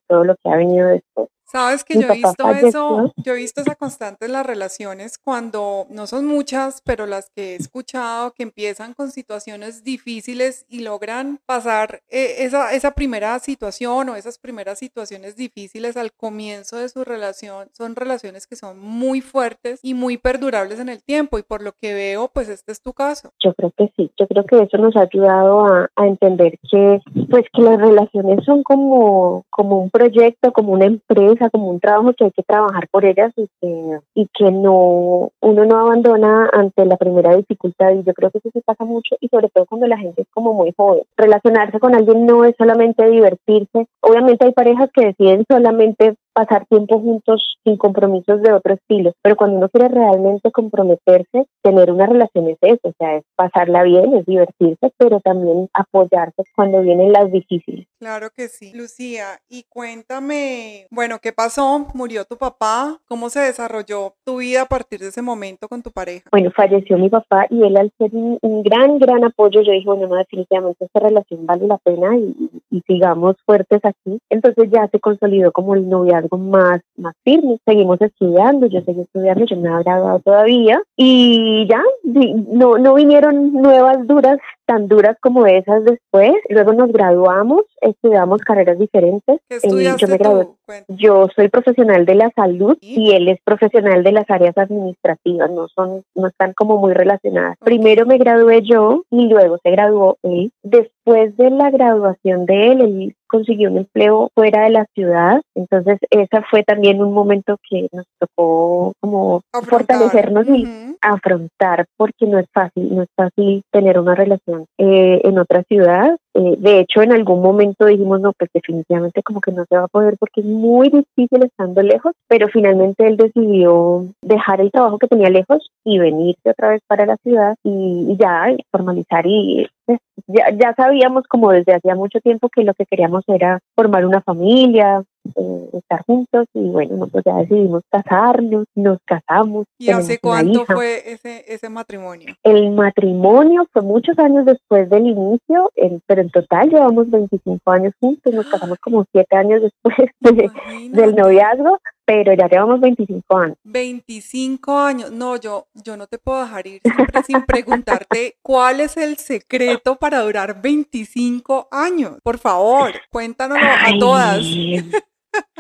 todo 0.07 0.23
lo 0.23 0.35
que 0.35 0.49
ha 0.49 0.55
venido 0.55 0.87
después. 0.87 1.27
Sabes 1.49 1.85
que 1.85 1.93
yo 1.93 2.09
he 2.09 2.15
visto 2.17 2.49
eso, 2.49 3.13
yo 3.15 3.33
he 3.33 3.37
visto 3.37 3.61
esa 3.61 3.75
constante 3.75 4.25
en 4.25 4.33
las 4.33 4.45
relaciones 4.45 5.17
cuando 5.17 5.87
no 5.89 6.05
son 6.05 6.25
muchas, 6.25 6.81
pero 6.83 7.05
las 7.05 7.29
que 7.29 7.53
he 7.53 7.55
escuchado 7.55 8.33
que 8.33 8.43
empiezan 8.43 8.93
con 8.93 9.11
situaciones 9.11 9.85
difíciles 9.85 10.65
y 10.67 10.81
logran 10.81 11.39
pasar 11.45 12.01
eh, 12.09 12.35
esa, 12.39 12.73
esa 12.73 12.91
primera 12.91 13.39
situación 13.39 14.09
o 14.09 14.15
esas 14.17 14.39
primeras 14.39 14.79
situaciones 14.79 15.37
difíciles 15.37 15.95
al 15.95 16.11
comienzo 16.11 16.75
de 16.75 16.89
su 16.89 17.05
relación, 17.05 17.69
son 17.71 17.95
relaciones 17.95 18.45
que 18.45 18.57
son 18.57 18.79
muy 18.79 19.21
fuertes 19.21 19.79
y 19.83 19.93
muy 19.93 20.17
perdurables 20.17 20.81
en 20.81 20.89
el 20.89 21.01
tiempo 21.01 21.39
y 21.39 21.43
por 21.43 21.61
lo 21.61 21.71
que 21.71 21.93
veo, 21.93 22.27
pues 22.27 22.49
este 22.49 22.73
es 22.73 22.81
tu 22.81 22.91
caso. 22.91 23.31
Yo 23.39 23.53
creo 23.53 23.71
que 23.77 23.89
sí, 23.95 24.11
yo 24.19 24.27
creo 24.27 24.45
que 24.45 24.63
eso 24.63 24.77
nos 24.79 24.97
ha 24.97 25.03
ayudado 25.03 25.65
a, 25.65 25.89
a 25.95 26.07
entender 26.07 26.59
que 26.69 26.99
pues 27.29 27.45
que 27.53 27.61
las 27.61 27.79
relaciones 27.79 28.43
son 28.43 28.63
como, 28.63 29.45
como 29.49 29.79
un 29.79 29.89
proyecto, 29.89 30.51
como 30.51 30.73
una 30.73 30.85
empresa 30.85 31.36
como 31.51 31.69
un 31.69 31.79
trabajo 31.79 32.13
que 32.13 32.25
hay 32.25 32.31
que 32.31 32.43
trabajar 32.43 32.87
por 32.89 33.05
ellas 33.05 33.31
y 33.35 33.47
que, 33.61 33.99
y 34.15 34.27
que 34.33 34.51
no, 34.51 35.31
uno 35.41 35.65
no 35.65 35.79
abandona 35.79 36.49
ante 36.51 36.85
la 36.85 36.97
primera 36.97 37.35
dificultad 37.35 37.91
y 37.91 38.03
yo 38.03 38.13
creo 38.13 38.31
que 38.31 38.39
eso 38.39 38.49
se 38.51 38.61
pasa 38.61 38.83
mucho 38.85 39.15
y 39.19 39.27
sobre 39.29 39.49
todo 39.49 39.65
cuando 39.65 39.87
la 39.87 39.97
gente 39.97 40.23
es 40.23 40.27
como 40.33 40.53
muy 40.53 40.73
joven. 40.75 41.03
Relacionarse 41.15 41.79
con 41.79 41.95
alguien 41.95 42.25
no 42.25 42.45
es 42.45 42.55
solamente 42.57 43.07
divertirse, 43.07 43.87
obviamente 44.01 44.45
hay 44.45 44.51
parejas 44.51 44.89
que 44.93 45.07
deciden 45.07 45.45
solamente 45.49 46.15
pasar 46.37 46.67
tiempo 46.67 46.99
juntos 46.99 47.57
sin 47.63 47.77
compromisos 47.77 48.43
de 48.43 48.53
otro 48.53 48.75
estilo. 48.75 49.11
Pero 49.23 49.35
cuando 49.35 49.57
uno 49.57 49.69
quiere 49.69 49.87
realmente 49.87 50.51
comprometerse, 50.51 51.47
tener 51.63 51.91
una 51.91 52.05
relación 52.05 52.47
es 52.47 52.57
eso, 52.61 52.79
o 52.83 52.93
sea, 52.99 53.15
es 53.15 53.23
pasarla 53.35 53.81
bien, 53.81 54.13
es 54.13 54.23
divertirse, 54.27 54.91
pero 54.97 55.19
también 55.19 55.67
apoyarse 55.73 56.43
cuando 56.55 56.83
vienen 56.83 57.11
las 57.11 57.31
difíciles. 57.31 57.87
Claro 57.99 58.29
que 58.29 58.49
sí. 58.49 58.71
Lucía, 58.75 59.39
y 59.49 59.63
cuéntame, 59.63 60.85
bueno, 60.91 61.17
¿qué 61.19 61.33
pasó? 61.33 61.87
¿Murió 61.95 62.23
tu 62.25 62.37
papá? 62.37 62.99
¿Cómo 63.07 63.31
se 63.31 63.39
desarrolló 63.39 64.13
tu 64.23 64.37
vida 64.37 64.61
a 64.61 64.65
partir 64.67 64.99
de 64.99 65.07
ese 65.07 65.23
momento 65.23 65.67
con 65.67 65.81
tu 65.81 65.89
pareja? 65.89 66.29
Bueno, 66.31 66.51
falleció 66.55 66.99
mi 66.99 67.09
papá 67.09 67.47
y 67.49 67.63
él 67.63 67.77
al 67.77 67.91
ser 67.97 68.11
un, 68.13 68.61
gran, 68.61 68.99
gran 68.99 69.23
apoyo, 69.23 69.63
yo 69.63 69.71
dije, 69.71 69.87
bueno, 69.87 70.05
no, 70.05 70.15
definitivamente 70.17 70.85
esta 70.85 70.99
relación 70.99 71.47
vale 71.47 71.65
la 71.65 71.79
pena 71.79 72.15
y, 72.15 72.51
y 72.69 72.81
sigamos 72.81 73.35
fuertes 73.43 73.79
aquí. 73.83 74.19
Entonces 74.29 74.69
ya 74.71 74.87
se 74.89 74.99
consolidó 74.99 75.51
como 75.51 75.73
el 75.73 75.89
noviazgo 75.89 76.26
más, 76.35 76.81
más 76.97 77.13
firme. 77.23 77.57
Seguimos 77.65 78.01
estudiando, 78.01 78.67
yo 78.67 78.81
seguí 78.81 79.01
estudiando, 79.01 79.45
yo 79.45 79.55
me 79.57 79.69
he 79.69 79.83
graduado 79.83 80.19
todavía 80.19 80.81
y 80.95 81.67
ya, 81.67 81.81
no, 82.03 82.77
no 82.77 82.93
vinieron 82.95 83.53
nuevas 83.53 84.05
duras 84.07 84.39
tan 84.65 84.87
duras 84.87 85.17
como 85.21 85.45
esas 85.45 85.83
después. 85.85 86.33
Luego 86.49 86.73
nos 86.73 86.91
graduamos, 86.91 87.63
estudiamos 87.81 88.41
carreras 88.41 88.77
diferentes. 88.77 89.39
¿Qué 89.49 89.55
eh, 89.55 89.95
yo, 89.97 90.07
me 90.07 90.17
gradué. 90.17 90.47
yo 90.89 91.27
soy 91.35 91.47
profesional 91.47 92.05
de 92.05 92.15
la 92.15 92.31
salud 92.35 92.77
y 92.81 93.13
él 93.13 93.29
es 93.29 93.39
profesional 93.43 94.03
de 94.03 94.11
las 94.11 94.29
áreas 94.29 94.57
administrativas, 94.57 95.49
no 95.49 95.67
son, 95.69 96.03
no 96.15 96.27
están 96.27 96.53
como 96.53 96.77
muy 96.77 96.93
relacionadas. 96.93 97.57
Primero 97.63 98.05
me 98.05 98.17
gradué 98.17 98.61
yo 98.61 99.03
y 99.09 99.27
luego 99.27 99.57
se 99.63 99.71
graduó 99.71 100.17
él. 100.23 100.51
Después 100.63 100.96
de 101.13 101.49
la 101.51 101.71
graduación 101.71 102.45
de 102.45 102.71
él, 102.71 102.81
él 102.81 103.15
consiguió 103.27 103.69
un 103.69 103.77
empleo 103.77 104.29
fuera 104.35 104.63
de 104.63 104.71
la 104.71 104.85
ciudad, 104.93 105.41
entonces 105.55 105.99
esa 106.09 106.41
fue 106.49 106.63
también 106.63 107.01
un 107.01 107.13
momento 107.13 107.57
que 107.69 107.87
nos 107.91 108.05
tocó 108.19 108.93
como 108.99 109.41
fortalecernos 109.51 110.47
y 110.49 110.67
afrontar 111.01 111.85
porque 111.97 112.25
no 112.25 112.39
es 112.39 112.47
fácil, 112.53 112.95
no 112.95 113.03
es 113.03 113.09
fácil 113.15 113.63
tener 113.71 113.99
una 113.99 114.15
relación 114.15 114.65
eh, 114.77 115.21
en 115.23 115.39
otra 115.39 115.63
ciudad. 115.63 116.17
Eh, 116.39 116.55
de 116.59 116.81
hecho, 116.81 117.01
en 117.01 117.11
algún 117.11 117.41
momento 117.41 117.87
dijimos, 117.87 118.21
no, 118.21 118.31
pues 118.33 118.51
definitivamente 118.53 119.23
como 119.23 119.41
que 119.41 119.51
no 119.51 119.65
se 119.67 119.75
va 119.75 119.85
a 119.85 119.87
poder 119.87 120.17
porque 120.19 120.41
es 120.41 120.45
muy 120.45 120.89
difícil 120.89 121.43
estando 121.43 121.81
lejos, 121.81 122.13
pero 122.27 122.47
finalmente 122.47 123.07
él 123.07 123.17
decidió 123.17 124.05
dejar 124.21 124.61
el 124.61 124.69
trabajo 124.69 124.99
que 124.99 125.07
tenía 125.07 125.31
lejos 125.31 125.71
y 125.83 125.97
venirse 125.97 126.51
otra 126.51 126.69
vez 126.69 126.81
para 126.85 127.07
la 127.07 127.17
ciudad 127.23 127.55
y, 127.63 128.15
ya 128.19 128.55
formalizar 128.71 129.25
y 129.25 129.67
pues, 129.87 129.99
ya, 130.27 130.51
ya 130.51 130.75
sabíamos 130.75 131.23
como 131.27 131.51
desde 131.51 131.73
hacía 131.73 131.95
mucho 131.95 132.19
tiempo 132.19 132.49
que 132.49 132.63
lo 132.63 132.75
que 132.75 132.85
queríamos 132.85 133.23
era 133.27 133.59
formar 133.75 134.05
una 134.05 134.21
familia, 134.21 135.03
eh, 135.35 135.69
estar 135.73 136.03
juntos 136.05 136.47
y 136.53 136.69
bueno, 136.69 136.97
nosotros 136.97 137.23
ya 137.25 137.35
decidimos 137.37 137.83
casarnos, 137.89 138.65
nos 138.75 138.99
casamos. 139.05 139.65
¿Y 139.77 139.89
hace 139.89 140.19
cuánto 140.19 140.65
fue 140.65 141.11
ese, 141.11 141.43
ese 141.47 141.69
matrimonio? 141.69 142.35
El 142.43 142.71
matrimonio 142.71 143.67
fue 143.71 143.81
muchos 143.81 144.17
años 144.19 144.45
después 144.45 144.89
del 144.89 145.07
inicio, 145.07 145.71
pero 146.05 146.21
en 146.21 146.29
total 146.29 146.69
llevamos 146.69 147.09
25 147.09 147.71
años 147.71 147.93
juntos, 147.99 148.33
nos 148.33 148.47
casamos 148.47 148.77
como 148.79 149.05
7 149.11 149.35
años 149.35 149.61
después 149.61 149.95
del 150.91 151.15
noviazgo, 151.15 151.79
pero 152.07 152.33
ya 152.33 152.47
llevamos 152.47 152.79
25 152.79 153.37
años. 153.37 153.57
25 153.65 154.77
años. 154.77 155.11
No, 155.11 155.35
yo, 155.35 155.67
yo 155.73 155.97
no 155.97 156.07
te 156.07 156.17
puedo 156.17 156.39
dejar 156.41 156.65
ir 156.65 156.81
siempre 156.81 157.23
sin 157.23 157.45
preguntarte 157.45 158.37
cuál 158.41 158.79
es 158.79 158.95
el 158.95 159.17
secreto 159.17 159.97
para 159.97 160.21
durar 160.21 160.61
25 160.61 161.67
años. 161.69 162.17
Por 162.23 162.37
favor, 162.37 162.93
cuéntanoslo 163.11 163.67
a 163.67 163.99
todas. 163.99 164.37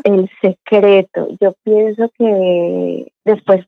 El 0.03 0.29
secreto, 0.41 1.27
yo 1.39 1.53
pienso 1.63 2.09
que 2.17 3.11
después 3.25 3.65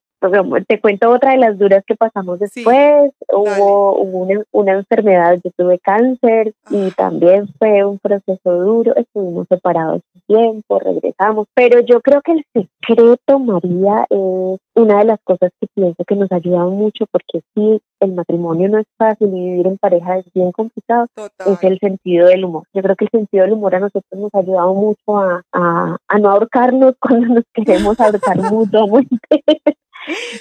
te 0.68 0.80
cuento 0.82 1.10
otra 1.10 1.32
de 1.32 1.38
las 1.38 1.58
duras 1.58 1.84
que 1.86 1.96
pasamos 1.96 2.40
después. 2.40 3.12
hubo, 3.32 3.96
una, 3.96 4.44
una, 4.52 4.74
enfermedad, 4.74 5.40
yo 5.44 5.52
tuve 5.58 5.80
cáncer 5.80 6.54
y 6.70 6.88
ah. 6.88 6.94
también 6.96 7.48
fue 7.58 7.84
un 7.86 8.00
proceso 8.00 8.52
duro. 8.52 8.96
Estuvimos 8.96 9.48
separados 9.48 10.02
un 10.16 10.22
tiempo, 10.28 10.80
regresamos. 10.80 11.48
Pero 11.54 11.80
yo 11.82 12.02
creo 12.02 12.22
que 12.22 12.34
el 12.34 12.46
secreto, 12.54 13.40
María, 13.40 14.06
es 14.10 14.60
una 14.76 15.00
de 15.00 15.06
las 15.06 15.20
cosas 15.24 15.52
que 15.60 15.68
pienso 15.74 16.04
que 16.06 16.16
nos 16.16 16.32
ha 16.32 16.36
ayudado 16.36 16.72
mucho 16.72 17.06
porque 17.12 17.42
sí, 17.54 17.82
el 18.00 18.14
matrimonio 18.14 18.70
no 18.70 18.80
es 18.80 18.88
fácil 18.98 19.28
y 19.28 19.50
vivir 19.50 19.68
en 19.68 19.78
pareja 19.78 20.18
es 20.18 20.26
bien 20.34 20.52
complicado, 20.52 21.08
es 21.18 21.64
el 21.64 21.80
sentido 21.80 22.28
del 22.28 22.46
humor. 22.46 22.64
Yo 22.74 22.82
creo 22.82 22.96
que 22.96 23.06
el 23.06 23.12
sentido 23.12 23.44
del 23.44 23.54
humor 23.54 23.76
a 23.76 23.80
nosotros 23.80 24.20
nos 24.20 24.34
ha 24.34 24.40
ayudado 24.40 24.74
mucho 24.74 25.18
a, 25.18 25.42
a, 25.52 25.98
a 26.08 26.20
no 26.20 26.30
ahorcarnos 26.30 26.96
cuando 27.00 27.36
nos 27.36 27.44
queremos 27.54 28.00
ahorcar 28.00 28.38
mutuamente. 28.52 29.44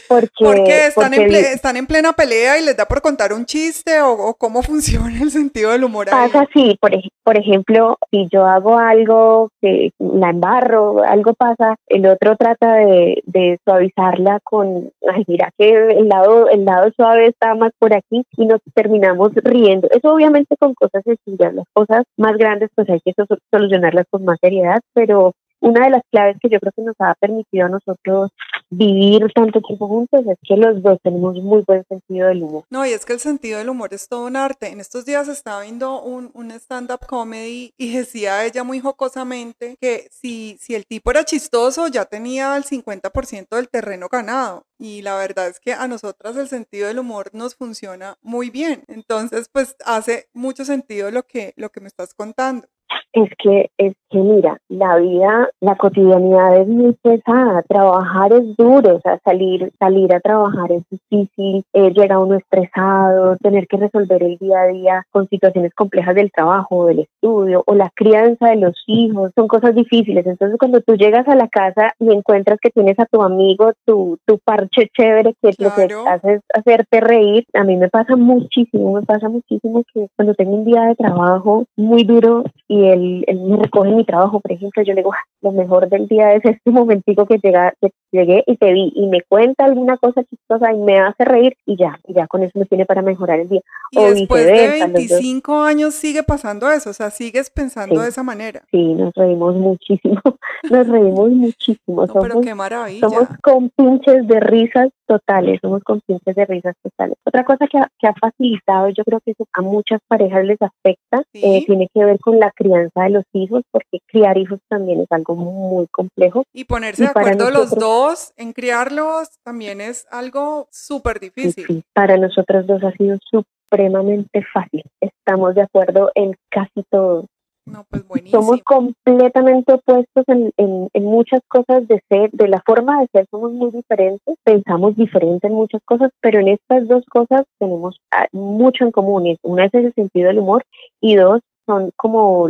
Porque, 0.09 0.87
están, 0.87 1.15
en 1.15 1.35
están 1.35 1.77
en 1.77 1.87
plena 1.87 2.13
pelea 2.13 2.59
y 2.59 2.65
les 2.65 2.77
da 2.77 2.87
por 2.87 3.03
contar 3.03 3.33
un 3.33 3.45
chiste 3.45 4.01
o, 4.03 4.35
cómo 4.35 4.63
funciona 4.69 5.23
el 5.23 5.31
sentido 5.31 5.73
del 5.73 5.85
humor. 5.85 6.07
Pasa 6.11 6.47
así, 6.49 6.77
por, 6.81 6.93
por 7.25 7.37
ejemplo, 7.37 7.99
si 8.11 8.29
yo 8.33 8.47
hago 8.47 8.79
algo 8.79 9.51
que 9.61 9.91
la 9.99 10.31
embarro, 10.31 11.03
algo 11.03 11.35
pasa, 11.35 11.77
el 11.87 12.07
otro 12.07 12.37
trata 12.37 12.75
de, 12.75 13.23
de 13.27 13.59
suavizarla 13.65 14.41
con, 14.43 14.91
ay, 15.13 15.25
mira 15.27 15.51
que 15.57 15.71
el 15.71 16.09
lado, 16.09 16.49
el 16.49 16.65
lado 16.65 16.91
suave 16.97 17.27
está 17.27 17.55
más 17.55 17.73
por 17.79 17.95
aquí 17.95 18.25
y 18.37 18.47
nos 18.47 18.61
terminamos 18.75 19.33
riendo. 19.35 19.89
Eso 19.91 20.13
obviamente 20.13 20.57
con 20.59 20.75
cosas 20.75 21.03
sencillas, 21.05 21.55
las 21.55 21.67
cosas 21.73 22.05
más 22.17 22.37
grandes 22.37 22.71
pues 22.75 22.89
hay 22.89 23.01
que 23.01 23.13
solucionarlas 23.51 24.07
con 24.11 24.25
más 24.25 24.39
seriedad, 24.41 24.81
pero 24.95 25.35
una 25.61 25.85
de 25.85 25.91
las 25.91 26.03
claves 26.11 26.37
que 26.41 26.49
yo 26.49 26.61
creo 26.61 26.73
que 26.75 26.83
nos 26.83 26.97
ha 26.99 27.15
permitido 27.15 27.67
a 27.67 27.69
nosotros 27.69 28.31
vivir 28.71 29.27
tanto 29.35 29.61
tiempo 29.61 29.89
juntos 29.89 30.21
es 30.27 30.37
que 30.43 30.57
los 30.57 30.83
dos 30.83 30.99
tenemos 31.03 31.35
muy 31.37 31.63
buen 31.67 31.85
sentido 31.89 32.29
del 32.29 32.43
humor. 32.43 32.65
No, 32.71 32.85
y 32.87 32.91
es 32.91 33.05
que 33.05 33.15
el 33.15 33.21
sentido 33.21 33.59
del 33.59 33.69
humor 33.69 33.95
es 33.95 34.09
todo 34.09 34.27
un 34.27 34.37
arte. 34.37 34.69
En 34.69 34.81
estos 34.81 35.05
días 35.05 35.29
estaba 35.29 35.63
viendo 35.63 36.03
un, 36.03 36.31
un 36.35 36.51
stand-up 36.53 37.07
comedy 37.07 37.73
y 37.77 37.97
decía 37.97 38.45
ella 38.45 38.65
muy 38.65 38.81
jocosamente 38.81 39.77
que 39.81 40.09
si, 40.11 40.57
si 40.61 40.75
el 40.75 40.87
tipo 40.87 41.11
era 41.11 41.25
chistoso 41.25 41.89
ya 41.89 42.05
tenía 42.05 42.57
el 42.57 42.65
50% 42.65 43.57
del 43.57 43.69
terreno 43.69 44.09
ganado. 44.11 44.65
Y 44.79 45.03
la 45.03 45.17
verdad 45.17 45.49
es 45.49 45.59
que 45.59 45.73
a 45.73 45.89
nosotras 45.89 46.37
el 46.37 46.49
sentido 46.49 46.87
del 46.89 47.01
humor 47.01 47.31
nos 47.33 47.57
funciona 47.57 48.17
muy 48.23 48.51
bien. 48.51 48.85
Entonces, 48.87 49.49
pues 49.53 49.77
hace 49.85 50.29
mucho 50.33 50.65
sentido 50.65 51.11
lo 51.11 51.25
que, 51.25 51.53
lo 51.57 51.71
que 51.71 51.81
me 51.81 51.89
estás 51.89 52.15
contando 52.15 52.69
es 53.13 53.31
que, 53.39 53.71
es 53.79 53.95
que 54.11 54.19
mira, 54.19 54.59
la 54.69 54.97
vida, 54.97 55.49
la 55.61 55.77
cotidianidad 55.77 56.61
es 56.61 56.69
muy 56.69 56.95
pesada, 57.03 57.63
trabajar 57.63 58.33
es 58.33 58.57
duro, 58.57 58.97
o 58.97 59.01
sea, 59.01 59.19
salir, 59.25 59.73
salir 59.79 60.15
a 60.15 60.21
trabajar 60.21 60.73
es 60.73 60.83
difícil, 60.91 61.65
eh, 61.73 61.93
llega 61.95 62.19
uno 62.19 62.37
estresado, 62.37 63.37
tener 63.37 63.67
que 63.67 63.77
resolver 63.77 64.23
el 64.23 64.37
día 64.39 64.61
a 64.61 64.67
día 64.69 65.07
con 65.11 65.29
situaciones 65.29 65.75
complejas 65.75 66.15
del 66.15 66.31
trabajo, 66.31 66.87
del 66.87 67.01
estudio 67.01 67.63
o 67.67 67.75
la 67.75 67.91
crianza 67.95 68.49
de 68.49 68.57
los 68.57 68.75
hijos, 68.87 69.33
son 69.35 69.49
cosas 69.49 69.75
difíciles. 69.75 70.27
Entonces, 70.27 70.59
cuando 70.59 70.81
tú 70.81 70.95
llegas 70.97 71.27
a 71.29 71.37
la 71.37 71.49
casa 71.49 71.93
y 71.99 72.13
encuentras 72.13 72.59
que 72.61 72.71
tienes 72.71 72.99
a 72.99 73.07
tu 73.07 73.23
amigo, 73.23 73.73
tu, 73.85 74.19
tu 74.27 74.39
parche 74.39 74.91
chévere, 74.97 75.35
que 75.43 75.51
lo 75.59 75.75
que 75.75 75.95
hace 76.09 76.35
es 76.35 76.41
hacerte 76.55 77.01
reír, 77.01 77.45
a 77.55 77.65
mí 77.65 77.77
me 77.77 77.89
pasa 77.89 78.17
muchísimo, 78.17 78.95
me 78.95 79.03
pasa 79.03 79.29
muchísimo 79.29 79.83
que 79.93 80.09
cuando 80.17 80.35
tengo 80.35 80.53
un 80.53 80.65
día 80.65 80.83
de 80.83 80.95
trabajo 80.95 81.65
muy 81.77 82.05
duro 82.05 82.45
y 82.67 82.78
él, 82.87 83.25
él 83.27 83.41
me 83.41 83.57
recoge 83.57 83.91
mi 83.91 84.05
trabajo, 84.05 84.41
por 84.41 84.53
ejemplo, 84.53 84.83
yo 84.83 84.95
le 84.95 85.01
digo, 85.01 85.13
lo 85.41 85.53
mejor 85.53 85.89
del 85.89 86.09
día 86.09 86.35
es 86.35 86.45
este 86.45 86.71
momentico 86.71 87.27
que, 87.27 87.39
llega, 87.39 87.75
que 87.81 87.91
llegué 88.11 88.43
y 88.47 88.57
te 88.57 88.73
vi 88.73 88.93
y 88.95 89.07
me 89.07 89.23
cuenta 89.23 89.65
alguna 89.65 89.97
cosa 89.99 90.23
chistosa 90.25 90.73
y 90.73 90.79
me 90.79 90.99
hace 90.99 91.25
reír 91.25 91.57
y 91.67 91.77
ya, 91.77 91.99
y 92.07 92.15
ya 92.15 92.27
con 92.27 92.43
eso 92.43 92.59
me 92.59 92.65
tiene 92.65 92.87
para 92.87 93.03
mejorar 93.03 93.41
el 93.41 93.49
día. 93.49 93.61
Y 93.91 94.05
después 94.05 94.47
de 94.47 94.69
25 94.69 95.61
años 95.61 95.95
sigue 95.95 96.23
pasando 96.23 96.71
eso, 96.71 96.91
o 96.91 96.93
sea, 96.93 97.11
sigues 97.11 97.51
pensando 97.51 98.01
de 98.01 98.09
esa 98.09 98.23
manera. 98.23 98.63
Sí, 98.71 98.95
nos 98.95 99.15
reímos 99.15 99.55
muchísimo, 99.57 100.21
nos 100.71 100.89
reímos 100.89 101.31
muchísimo. 101.31 102.07
somos, 102.07 102.23
pero 102.23 102.41
qué 102.41 102.55
maravilla. 102.55 103.01
Somos 103.01 103.29
compinches 103.43 104.27
de 104.27 104.41
risas 104.41 104.89
totales, 105.07 105.59
somos 105.61 105.83
conscientes 105.83 106.37
de 106.37 106.45
risas 106.45 106.75
totales. 106.83 107.17
Otra 107.25 107.45
cosa 107.45 107.67
que 107.67 107.79
ha, 107.79 107.91
que 107.99 108.07
ha 108.07 108.15
facilitado, 108.15 108.89
yo 108.91 109.05
creo 109.05 109.21
que 109.21 109.33
eso 109.33 109.47
a 109.53 109.63
muchas 109.63 110.01
parejas 110.07 110.45
les 110.45 110.59
afecta, 110.61 111.23
eh, 111.33 111.65
tiene 111.67 111.89
que 111.93 112.05
ver 112.05 112.19
con 112.21 112.39
la 112.39 112.51
crianza 112.51 113.05
de 113.05 113.11
los 113.11 113.25
hijos, 113.33 113.63
porque 113.71 114.01
criar 114.07 114.37
hijos 114.37 114.61
también 114.69 115.01
es 115.01 115.07
algo 115.11 115.28
muy 115.35 115.87
complejo. 115.89 116.45
Y 116.53 116.65
ponerse 116.65 117.05
de 117.05 117.09
acuerdo 117.11 117.51
los 117.51 117.71
dos 117.71 118.33
en 118.37 118.53
criarlos 118.53 119.31
también 119.43 119.81
es 119.81 120.07
algo 120.11 120.69
súper 120.71 121.21
difícil. 121.21 121.83
para 121.93 122.17
nosotros 122.17 122.67
dos 122.67 122.83
ha 122.85 122.93
sido 122.93 123.19
supremamente 123.31 124.43
fácil. 124.53 124.85
Estamos 125.01 125.55
de 125.55 125.63
acuerdo 125.63 126.11
en 126.15 126.35
casi 126.51 126.83
todo. 126.91 127.27
No, 127.73 127.85
pues 127.91 128.07
buenísimo. 128.07 128.43
Somos 128.43 128.63
completamente 128.63 129.73
opuestos 129.73 130.25
en, 130.29 130.51
en, 130.57 130.89
en, 130.93 131.05
muchas 131.05 131.41
cosas 131.49 131.87
de 131.87 132.03
ser, 132.09 132.31
de 132.33 132.49
la 132.49 132.63
forma 132.65 133.01
de 133.01 133.09
ser 133.13 133.27
somos 133.31 133.53
muy 133.53 133.71
diferentes, 133.71 134.37
pensamos 134.43 134.97
diferente 134.97 135.49
en 135.49 135.53
muchas 135.53 135.83
cosas, 135.85 136.11
pero 136.21 136.41
en 136.41 136.49
estas 136.49 136.89
dos 136.89 137.05
cosas 137.11 137.45
tenemos 137.59 138.01
ah, 138.11 138.27
mucho 138.33 138.85
en 138.85 138.93
común. 138.93 139.37
Una 139.43 139.67
es 139.67 139.75
el 139.75 139.93
sentido 139.95 140.29
del 140.29 140.39
humor 140.39 140.65
y 141.01 141.17
dos 141.17 141.41
son 141.69 141.93
como 141.97 142.49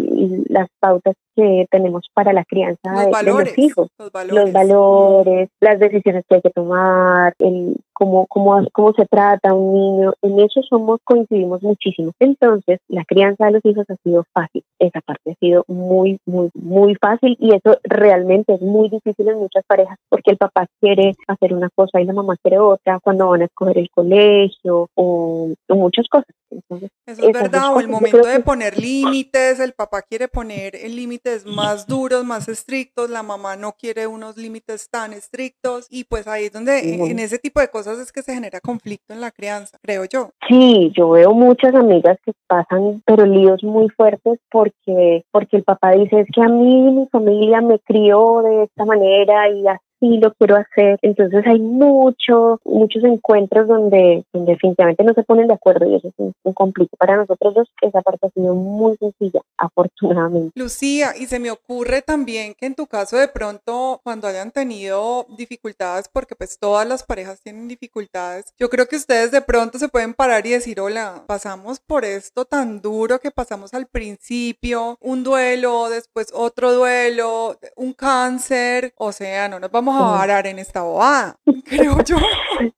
las 0.49 0.69
pautas 0.79 1.17
que 1.35 1.67
tenemos 1.71 2.07
para 2.15 2.33
la 2.33 2.45
crianza 2.45 2.81
de, 3.05 3.23
los 3.25 3.59
hijos. 3.59 3.89
Los 3.99 4.13
valores. 4.13 4.45
los 4.45 4.53
valores, 4.53 5.49
las 5.61 5.81
decisiones 5.81 6.25
que 6.29 6.37
hay 6.37 6.43
que 6.43 6.51
tomar, 6.51 7.35
el 7.41 7.77
cómo, 7.99 8.27
cómo, 8.29 8.65
cómo 8.73 8.93
se 8.93 9.07
trata 9.07 9.53
un 9.53 9.75
niño. 9.75 10.13
En 10.23 10.39
eso 10.39 10.63
somos, 10.63 11.01
coincidimos 11.03 11.63
muchísimo. 11.63 12.13
Entonces, 12.21 12.79
la 12.87 13.05
crianza 13.05 13.47
de 13.47 13.53
los 13.53 13.65
hijos 13.65 13.85
ha 13.89 13.97
sido 14.05 14.25
fácil. 14.33 14.63
Esa 14.79 15.01
parte 15.01 15.33
ha 15.33 15.35
sido 15.41 15.65
muy, 15.67 16.21
muy, 16.25 16.51
muy 16.55 16.95
fácil 16.95 17.37
y 17.41 17.55
eso 17.55 17.77
realmente 17.83 18.55
es 18.55 18.63
muy 18.63 18.89
difícil 18.89 19.29
en 19.29 19.39
muchas 19.39 19.65
parejas 19.67 19.99
porque 20.09 20.31
el 20.31 20.37
papá 20.37 20.67
quiere 20.81 21.17
hacer 21.27 21.53
una 21.53 21.69
cosa 21.71 22.01
y 22.01 22.05
la 22.05 22.13
mamá 22.13 22.37
quiere 22.41 22.61
otra 22.61 23.01
cuando 23.01 23.29
van 23.29 23.43
a 23.43 23.47
escoger 23.47 23.79
el 23.79 23.91
colegio 23.91 24.89
o, 24.95 25.49
muchas 25.69 26.07
cosas. 26.09 26.29
Entonces, 26.51 26.91
eso 27.07 27.23
es 27.29 27.33
verdad, 27.33 27.75
o 27.75 27.81
el 27.81 27.89
momento 27.89 28.19
de 28.19 28.41
poner 28.41 28.79
límites, 28.79 29.61
el 29.61 29.73
papá 29.73 30.03
quiere 30.03 30.29
poner 30.29 30.75
límites 30.89 31.45
más 31.45 31.87
duros, 31.87 32.25
más 32.25 32.49
estrictos, 32.49 33.11
la 33.11 33.23
mamá 33.23 33.57
no 33.57 33.73
quiere 33.73 34.07
unos 34.07 34.37
límites 34.37 34.89
tan 34.89 35.13
estrictos 35.13 35.87
y 35.91 36.05
pues 36.05 36.27
ahí 36.27 36.47
es 36.47 36.53
donde 36.53 36.95
en 36.95 37.19
ese 37.19 37.39
tipo 37.39 37.61
de 37.61 37.69
cosas 37.69 37.88
es 37.93 38.13
que 38.13 38.23
se 38.23 38.35
genera 38.35 38.61
conflicto 38.61 39.15
en 39.15 39.21
la 39.21 39.31
crianza, 39.31 39.79
creo 39.83 40.05
yo. 40.05 40.31
Sí, 40.49 40.93
yo 40.97 41.11
veo 41.11 41.33
muchas 41.33 41.75
amigas 41.75 42.19
que 42.25 42.33
pasan, 42.47 43.03
pero 43.07 43.25
líos 43.25 43.63
muy 43.63 43.89
fuertes 43.91 44.39
porque, 44.51 45.25
porque 45.31 45.57
el 45.57 45.65
papá 45.65 45.93
dice, 45.93 46.21
es 46.21 46.27
que 46.33 46.43
a 46.43 46.49
mí 46.49 46.91
mi 46.91 47.07
familia 47.09 47.61
me 47.61 47.79
crió 47.81 48.43
de 48.43 48.65
esta 48.65 48.85
manera 48.85 49.49
y 49.49 49.67
así 49.67 49.88
sí 50.01 50.19
lo 50.19 50.33
quiero 50.35 50.57
hacer. 50.57 50.99
Entonces 51.03 51.45
hay 51.47 51.61
muchos, 51.61 52.61
muchos 52.65 53.05
encuentros 53.05 53.69
donde, 53.69 54.25
definitivamente 54.33 55.05
no 55.05 55.15
se 55.15 55.23
ponen 55.23 55.49
de 55.49 55.55
acuerdo 55.55 55.87
y 55.87 55.97
eso 55.97 56.09
es 56.09 56.15
un, 56.17 56.35
conflicto 56.55 56.97
para 56.97 57.17
nosotros 57.17 57.55
dos. 57.55 57.69
Esa 57.83 58.01
parte 58.03 58.27
ha 58.27 58.31
sido 58.31 58.55
muy 58.55 58.97
sencilla, 58.97 59.41
afortunadamente. 59.57 60.59
Lucía, 60.59 61.15
y 61.17 61.27
se 61.27 61.39
me 61.39 61.51
ocurre 61.51 62.03
también 62.03 62.55
que 62.55 62.67
en 62.67 62.75
tu 62.75 62.87
caso 62.87 63.17
de 63.17 63.29
pronto 63.29 64.01
cuando 64.03 64.27
hayan 64.27 64.51
tenido 64.51 65.27
dificultades, 65.37 66.09
porque 66.09 66.35
pues 66.35 66.59
todas 66.59 66.87
las 66.89 67.03
parejas 67.03 67.41
tienen 67.43 67.69
dificultades, 67.69 68.53
yo 68.59 68.69
creo 68.69 68.87
que 68.87 68.97
ustedes 68.97 69.31
de 69.31 69.43
pronto 69.43 69.79
se 69.79 69.89
pueden 69.89 70.15
parar 70.15 70.47
y 70.47 70.51
decir, 70.51 70.81
hola, 70.81 71.25
pasamos 71.27 71.81
por 71.81 72.05
esto 72.05 72.45
tan 72.45 72.81
duro 72.81 73.19
que 73.21 73.31
pasamos 73.31 73.75
al 73.75 73.87
principio, 73.87 74.97
un 75.01 75.23
duelo, 75.23 75.89
después 75.91 76.33
otro 76.35 76.73
duelo, 76.73 77.57
un 77.77 77.93
cáncer, 77.93 78.93
o 78.97 79.13
sea, 79.13 79.49
no 79.49 79.61
nos 79.61 79.71
vamos 79.71 79.88
a 79.95 80.19
varar 80.19 80.47
en 80.47 80.59
esta 80.59 80.83
bobada, 80.83 81.37
creo 81.65 82.03
yo. 82.05 82.17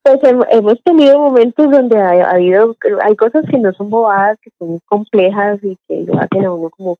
Pues 0.02 0.18
hemos 0.50 0.82
tenido 0.82 1.18
momentos 1.18 1.70
donde 1.70 1.98
ha, 1.98 2.30
habido, 2.30 2.76
hay 3.02 3.16
cosas 3.16 3.44
que 3.50 3.58
no 3.58 3.72
son 3.72 3.88
bobadas, 3.88 4.38
que 4.42 4.50
son 4.58 4.78
complejas 4.86 5.58
y 5.62 5.78
que 5.88 6.04
lo 6.06 6.18
hacen 6.20 6.44
a 6.44 6.52
uno 6.52 6.68
como 6.70 6.98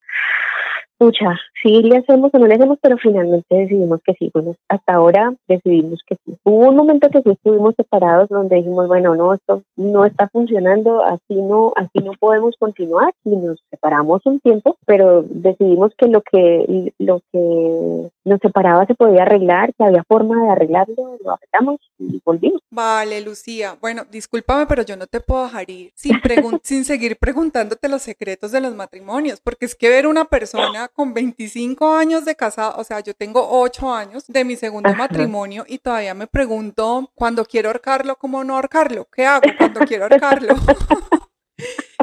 Sí 1.63 1.83
le 1.83 1.99
hacemos 1.99 2.31
o 2.33 2.39
no 2.39 2.47
le 2.47 2.55
hacemos, 2.55 2.79
pero 2.83 2.99
finalmente 2.99 3.47
decidimos 3.55 4.01
que 4.05 4.15
sí. 4.15 4.31
Bueno, 4.35 4.55
hasta 4.69 4.95
ahora 4.95 5.33
decidimos 5.49 6.01
que 6.07 6.17
sí. 6.25 6.37
Hubo 6.45 6.69
un 6.69 6.77
momento 6.77 7.09
que 7.11 7.23
sí 7.23 7.31
estuvimos 7.31 7.75
separados 7.75 8.29
donde 8.29 8.57
dijimos, 8.57 8.87
bueno, 8.87 9.15
no, 9.15 9.35
esto 9.35 9.63
no 9.77 10.05
está 10.05 10.29
funcionando, 10.29 11.03
así 11.03 11.35
no, 11.35 11.73
así 11.77 12.05
no 12.05 12.13
podemos 12.19 12.55
continuar 12.59 13.13
y 13.25 13.37
nos 13.37 13.59
separamos 13.71 14.21
un 14.27 14.41
tiempo, 14.41 14.77
pero 14.87 15.23
decidimos 15.23 15.93
que 15.97 16.09
lo 16.09 16.21
que, 16.23 16.93
lo 16.99 17.21
que 17.33 18.11
nos 18.25 18.41
separaba 18.41 18.85
se 18.87 18.95
podía 18.95 19.23
arreglar, 19.23 19.73
que 19.75 19.85
había 19.85 20.05
forma 20.05 20.45
de 20.45 20.51
arreglarlo, 20.51 21.17
lo 21.25 21.33
arreglamos 21.33 21.81
y 21.99 22.21
volvimos. 22.25 22.61
Vale, 22.71 23.21
Lucía. 23.23 23.77
Bueno, 23.81 24.03
discúlpame, 24.11 24.67
pero 24.67 24.83
yo 24.83 24.97
no 24.97 25.07
te 25.07 25.21
puedo 25.21 25.45
dejar 25.45 25.71
ir 25.71 25.93
sin, 25.95 26.17
sin 26.63 26.85
seguir 26.85 27.17
preguntándote 27.19 27.89
los 27.89 28.03
secretos 28.03 28.53
de 28.53 28.61
los 28.61 28.75
matrimonios, 28.75 29.41
porque 29.41 29.65
es 29.65 29.75
que 29.75 29.89
ver 29.89 30.07
una 30.07 30.27
persona 30.27 30.90
con 30.95 31.15
25 31.15 31.95
años 31.95 32.25
de 32.25 32.37
casada, 32.37 32.77
o 32.77 32.85
sea, 32.85 33.01
yo 33.01 33.15
tengo 33.15 33.47
8 33.61 33.93
años 33.93 34.25
de 34.27 34.45
mi 34.45 34.57
segundo 34.57 34.95
matrimonio 34.95 35.65
y 35.67 35.79
todavía 35.79 36.15
me 36.15 36.27
pregunto 36.27 37.11
cuando 37.15 37.45
quiero 37.45 37.69
ahorcarlo, 37.69 38.17
¿cómo 38.17 38.45
no 38.45 38.57
ahorcarlo? 38.57 39.09
¿Qué 39.13 39.27
hago 39.27 39.49
cuando 39.59 39.81
quiero 39.81 40.05
ahorcarlo? 40.05 40.55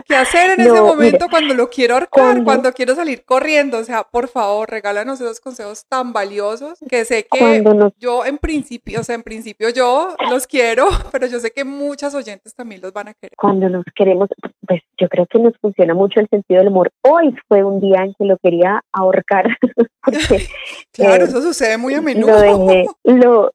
¿Qué 0.07 0.15
hacer 0.15 0.51
en 0.51 0.61
ese 0.61 0.81
momento 0.81 1.27
cuando 1.29 1.53
lo 1.53 1.69
quiero 1.69 1.95
ahorcar, 1.95 2.43
cuando... 2.43 2.71
quiero 2.71 2.95
salir 2.95 3.25
corriendo? 3.25 3.77
O 3.77 3.83
sea, 3.83 4.03
por 4.03 4.29
favor, 4.29 4.69
regálanos 4.69 5.19
esos 5.19 5.39
consejos 5.39 5.85
tan 5.87 6.13
valiosos 6.13 6.79
que 6.89 7.03
sé 7.03 7.27
que 7.29 7.63
yo 7.97 8.25
en 8.25 8.37
principio, 8.37 9.01
o 9.01 9.03
sea, 9.03 9.15
en 9.15 9.23
principio 9.23 9.69
yo 9.69 10.15
los 10.29 10.47
quiero, 10.47 10.87
pero 11.11 11.27
yo 11.27 11.39
sé 11.39 11.51
que 11.51 11.65
muchas 11.65 12.15
oyentes 12.15 12.55
también 12.55 12.81
los 12.81 12.93
van 12.93 13.09
a 13.09 13.13
querer. 13.13 13.35
Cuando 13.37 13.67
nos 13.67 13.83
queremos, 13.95 14.29
pues 14.65 14.81
yo 14.97 15.09
creo 15.09 15.25
que 15.25 15.39
nos 15.39 15.57
funciona 15.59 15.93
mucho 15.93 16.19
el 16.19 16.27
sentido 16.29 16.59
del 16.59 16.69
humor. 16.69 16.89
Hoy 17.01 17.35
fue 17.47 17.63
un 17.63 17.81
día 17.81 18.03
en 18.03 18.13
que 18.13 18.25
lo 18.25 18.37
quería 18.37 18.81
ahorcar. 18.93 19.45
claro, 20.93 21.25
eh, 21.25 21.27
eso 21.27 21.41
sucede 21.41 21.77
muy 21.77 21.93
a 21.93 22.01
menudo. 22.01 22.31
Lo 22.31 22.65
dejé, 22.67 22.85
lo, 23.03 23.51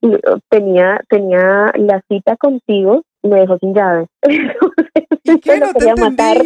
tenía, 0.51 1.01
tenía 1.09 1.73
la 1.77 2.03
cita 2.09 2.37
contigo 2.37 3.03
me 3.23 3.41
dejó 3.41 3.59
sin 3.59 3.75
llaves. 3.75 4.09
¿Y 5.25 5.41
qué? 5.41 5.59
No 5.59 5.73
quería 5.73 5.95
matar. 5.97 6.39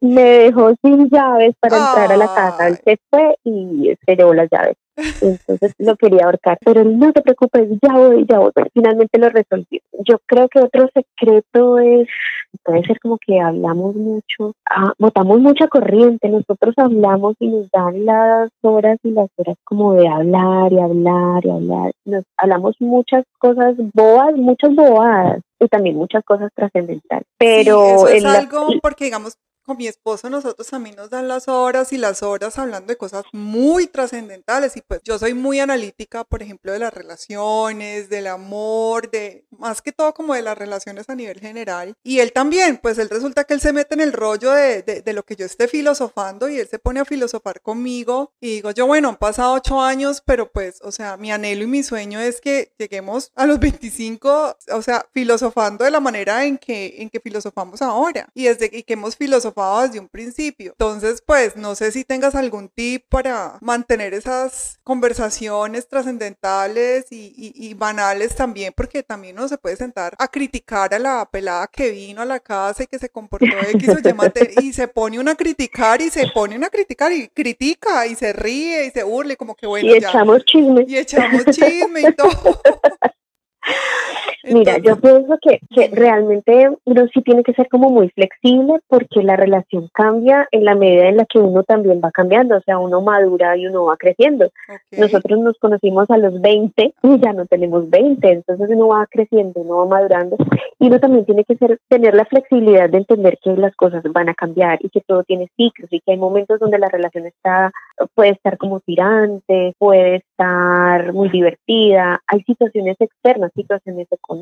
Me 0.00 0.22
dejó 0.22 0.74
sin 0.82 1.08
llaves 1.08 1.54
para 1.60 1.76
entrar 1.76 2.12
a 2.12 2.16
la 2.16 2.26
casa. 2.26 2.68
Él 2.68 2.78
se 2.84 2.98
fue 3.10 3.36
y 3.44 3.94
se 4.04 4.16
llevó 4.16 4.34
las 4.34 4.48
llaves. 4.50 4.76
Entonces 5.20 5.74
lo 5.78 5.96
quería 5.96 6.24
ahorcar, 6.24 6.58
pero 6.64 6.84
no 6.84 7.12
te 7.12 7.22
preocupes, 7.22 7.68
ya 7.80 7.92
voy, 7.94 8.26
ya 8.28 8.38
voy. 8.38 8.50
finalmente 8.74 9.18
lo 9.18 9.28
resolví. 9.28 9.80
Yo 10.04 10.18
creo 10.26 10.48
que 10.48 10.60
otro 10.60 10.88
secreto 10.92 11.78
es, 11.78 12.08
puede 12.64 12.82
ser 12.84 12.98
como 13.00 13.18
que 13.18 13.40
hablamos 13.40 13.94
mucho, 13.94 14.54
ah, 14.68 14.92
botamos 14.98 15.40
mucha 15.40 15.68
corriente, 15.68 16.28
nosotros 16.28 16.74
hablamos 16.76 17.36
y 17.38 17.48
nos 17.48 17.70
dan 17.70 18.04
las 18.04 18.50
horas 18.62 18.98
y 19.02 19.10
las 19.10 19.28
horas 19.36 19.56
como 19.64 19.94
de 19.94 20.08
hablar 20.08 20.72
y 20.72 20.80
hablar 20.80 21.46
y 21.46 21.50
hablar. 21.50 21.92
Nos 22.04 22.24
hablamos 22.36 22.76
muchas 22.80 23.24
cosas 23.38 23.76
boas, 23.94 24.34
muchas 24.36 24.74
bobadas 24.74 25.40
y 25.60 25.68
también 25.68 25.96
muchas 25.96 26.24
cosas 26.24 26.50
trascendentales. 26.54 27.26
Pero 27.38 28.06
sí, 28.06 28.16
eso 28.16 28.28
es 28.28 28.36
algo 28.36 28.68
porque 28.82 29.04
digamos 29.04 29.36
con 29.68 29.76
mi 29.76 29.86
esposo 29.86 30.30
nosotros 30.30 30.66
también 30.66 30.96
nos 30.96 31.10
dan 31.10 31.28
las 31.28 31.46
horas 31.46 31.92
y 31.92 31.98
las 31.98 32.22
horas 32.22 32.58
hablando 32.58 32.90
de 32.90 32.96
cosas 32.96 33.24
muy 33.32 33.86
trascendentales 33.86 34.74
y 34.78 34.80
pues 34.80 35.02
yo 35.04 35.18
soy 35.18 35.34
muy 35.34 35.60
analítica, 35.60 36.24
por 36.24 36.42
ejemplo, 36.42 36.72
de 36.72 36.78
las 36.78 36.92
relaciones, 36.92 38.08
del 38.08 38.28
amor, 38.28 39.10
de 39.10 39.44
más 39.50 39.82
que 39.82 39.92
todo 39.92 40.14
como 40.14 40.32
de 40.32 40.40
las 40.40 40.56
relaciones 40.56 41.10
a 41.10 41.14
nivel 41.14 41.38
general. 41.38 41.94
Y 42.02 42.20
él 42.20 42.32
también, 42.32 42.78
pues 42.78 42.96
él 42.96 43.10
resulta 43.10 43.44
que 43.44 43.52
él 43.52 43.60
se 43.60 43.74
mete 43.74 43.92
en 43.92 44.00
el 44.00 44.14
rollo 44.14 44.52
de, 44.52 44.82
de, 44.82 45.02
de 45.02 45.12
lo 45.12 45.22
que 45.22 45.36
yo 45.36 45.44
esté 45.44 45.68
filosofando 45.68 46.48
y 46.48 46.58
él 46.58 46.66
se 46.66 46.78
pone 46.78 47.00
a 47.00 47.04
filosofar 47.04 47.60
conmigo 47.60 48.32
y 48.40 48.54
digo 48.54 48.70
yo, 48.70 48.86
bueno, 48.86 49.10
han 49.10 49.16
pasado 49.16 49.52
ocho 49.52 49.82
años, 49.82 50.22
pero 50.24 50.50
pues, 50.50 50.80
o 50.80 50.92
sea, 50.92 51.18
mi 51.18 51.30
anhelo 51.30 51.64
y 51.64 51.66
mi 51.66 51.82
sueño 51.82 52.20
es 52.20 52.40
que 52.40 52.72
lleguemos 52.78 53.32
a 53.34 53.44
los 53.44 53.60
25, 53.60 54.56
o 54.72 54.82
sea, 54.82 55.04
filosofando 55.12 55.84
de 55.84 55.90
la 55.90 56.00
manera 56.00 56.46
en 56.46 56.56
que, 56.56 57.02
en 57.02 57.10
que 57.10 57.20
filosofamos 57.20 57.82
ahora 57.82 58.30
y 58.32 58.44
desde 58.44 58.70
que 58.70 58.92
hemos 58.94 59.14
filosofado 59.14 59.57
filosofado 59.58 59.82
desde 59.82 60.00
un 60.00 60.08
principio. 60.08 60.72
Entonces, 60.72 61.22
pues 61.24 61.56
no 61.56 61.74
sé 61.74 61.92
si 61.92 62.04
tengas 62.04 62.34
algún 62.34 62.68
tip 62.68 63.04
para 63.08 63.58
mantener 63.60 64.14
esas 64.14 64.78
conversaciones 64.84 65.88
trascendentales 65.88 67.06
y, 67.10 67.74
banales 67.74 68.34
también, 68.34 68.72
porque 68.76 69.02
también 69.02 69.36
uno 69.38 69.48
se 69.48 69.58
puede 69.58 69.76
sentar 69.76 70.14
a 70.18 70.28
criticar 70.28 70.92
a 70.94 70.98
la 70.98 71.28
pelada 71.30 71.68
que 71.68 71.90
vino 71.90 72.22
a 72.22 72.24
la 72.24 72.40
casa 72.40 72.82
y 72.82 72.86
que 72.86 72.98
se 72.98 73.08
comportó 73.08 73.46
X 73.46 73.88
o 73.88 73.98
Y 73.98 74.68
y 74.68 74.72
se 74.72 74.88
pone 74.88 75.18
una 75.18 75.32
a 75.32 75.36
criticar 75.36 76.00
y 76.00 76.10
se 76.10 76.28
pone 76.28 76.56
una 76.56 76.66
a 76.66 76.70
criticar 76.70 77.12
y 77.12 77.28
critica 77.28 78.06
y 78.06 78.14
se 78.14 78.32
ríe 78.32 78.86
y 78.86 78.90
se 78.90 79.02
burle, 79.02 79.36
como 79.36 79.54
que 79.54 79.66
bueno. 79.66 79.88
Y 79.88 79.96
echamos 79.98 80.44
chisme. 80.44 80.84
Y 80.88 80.96
echamos 80.96 81.44
chisme 81.46 82.00
y 82.00 82.12
todo. 82.14 82.60
Mira, 84.50 84.78
yo 84.78 84.96
pienso 84.96 85.38
que, 85.40 85.60
que, 85.74 85.88
realmente 85.88 86.70
uno 86.84 87.06
sí 87.12 87.22
tiene 87.22 87.42
que 87.42 87.52
ser 87.54 87.68
como 87.68 87.90
muy 87.90 88.08
flexible 88.10 88.80
porque 88.88 89.22
la 89.22 89.36
relación 89.36 89.88
cambia 89.92 90.48
en 90.50 90.64
la 90.64 90.74
medida 90.74 91.08
en 91.08 91.16
la 91.16 91.24
que 91.26 91.38
uno 91.38 91.62
también 91.62 92.00
va 92.04 92.10
cambiando, 92.10 92.56
o 92.56 92.60
sea, 92.60 92.78
uno 92.78 93.00
madura 93.00 93.56
y 93.56 93.66
uno 93.66 93.84
va 93.84 93.96
creciendo. 93.96 94.50
Nosotros 94.92 95.38
nos 95.40 95.58
conocimos 95.58 96.10
a 96.10 96.18
los 96.18 96.40
20 96.40 96.94
y 97.02 97.20
ya 97.20 97.32
no 97.32 97.46
tenemos 97.46 97.88
20, 97.90 98.28
entonces 98.28 98.68
uno 98.70 98.88
va 98.88 99.06
creciendo, 99.06 99.60
uno 99.60 99.78
va 99.78 99.86
madurando 99.86 100.36
y 100.78 100.86
uno 100.86 101.00
también 101.00 101.24
tiene 101.24 101.44
que 101.44 101.56
ser, 101.56 101.78
tener 101.88 102.14
la 102.14 102.24
flexibilidad 102.24 102.88
de 102.88 102.98
entender 102.98 103.38
que 103.42 103.50
las 103.56 103.74
cosas 103.74 104.02
van 104.12 104.28
a 104.28 104.34
cambiar 104.34 104.78
y 104.82 104.88
que 104.90 105.00
todo 105.00 105.24
tiene 105.24 105.50
ciclos 105.56 105.88
y 105.92 106.00
que 106.00 106.12
hay 106.12 106.16
momentos 106.16 106.60
donde 106.60 106.78
la 106.78 106.88
relación 106.88 107.26
está, 107.26 107.72
puede 108.14 108.30
estar 108.30 108.58
como 108.58 108.80
tirante, 108.80 109.74
puede 109.78 110.16
estar 110.16 111.12
muy 111.12 111.28
divertida, 111.28 112.22
hay 112.26 112.42
situaciones 112.42 112.96
externas, 113.00 113.52
situaciones 113.54 114.06
económicas, 114.10 114.37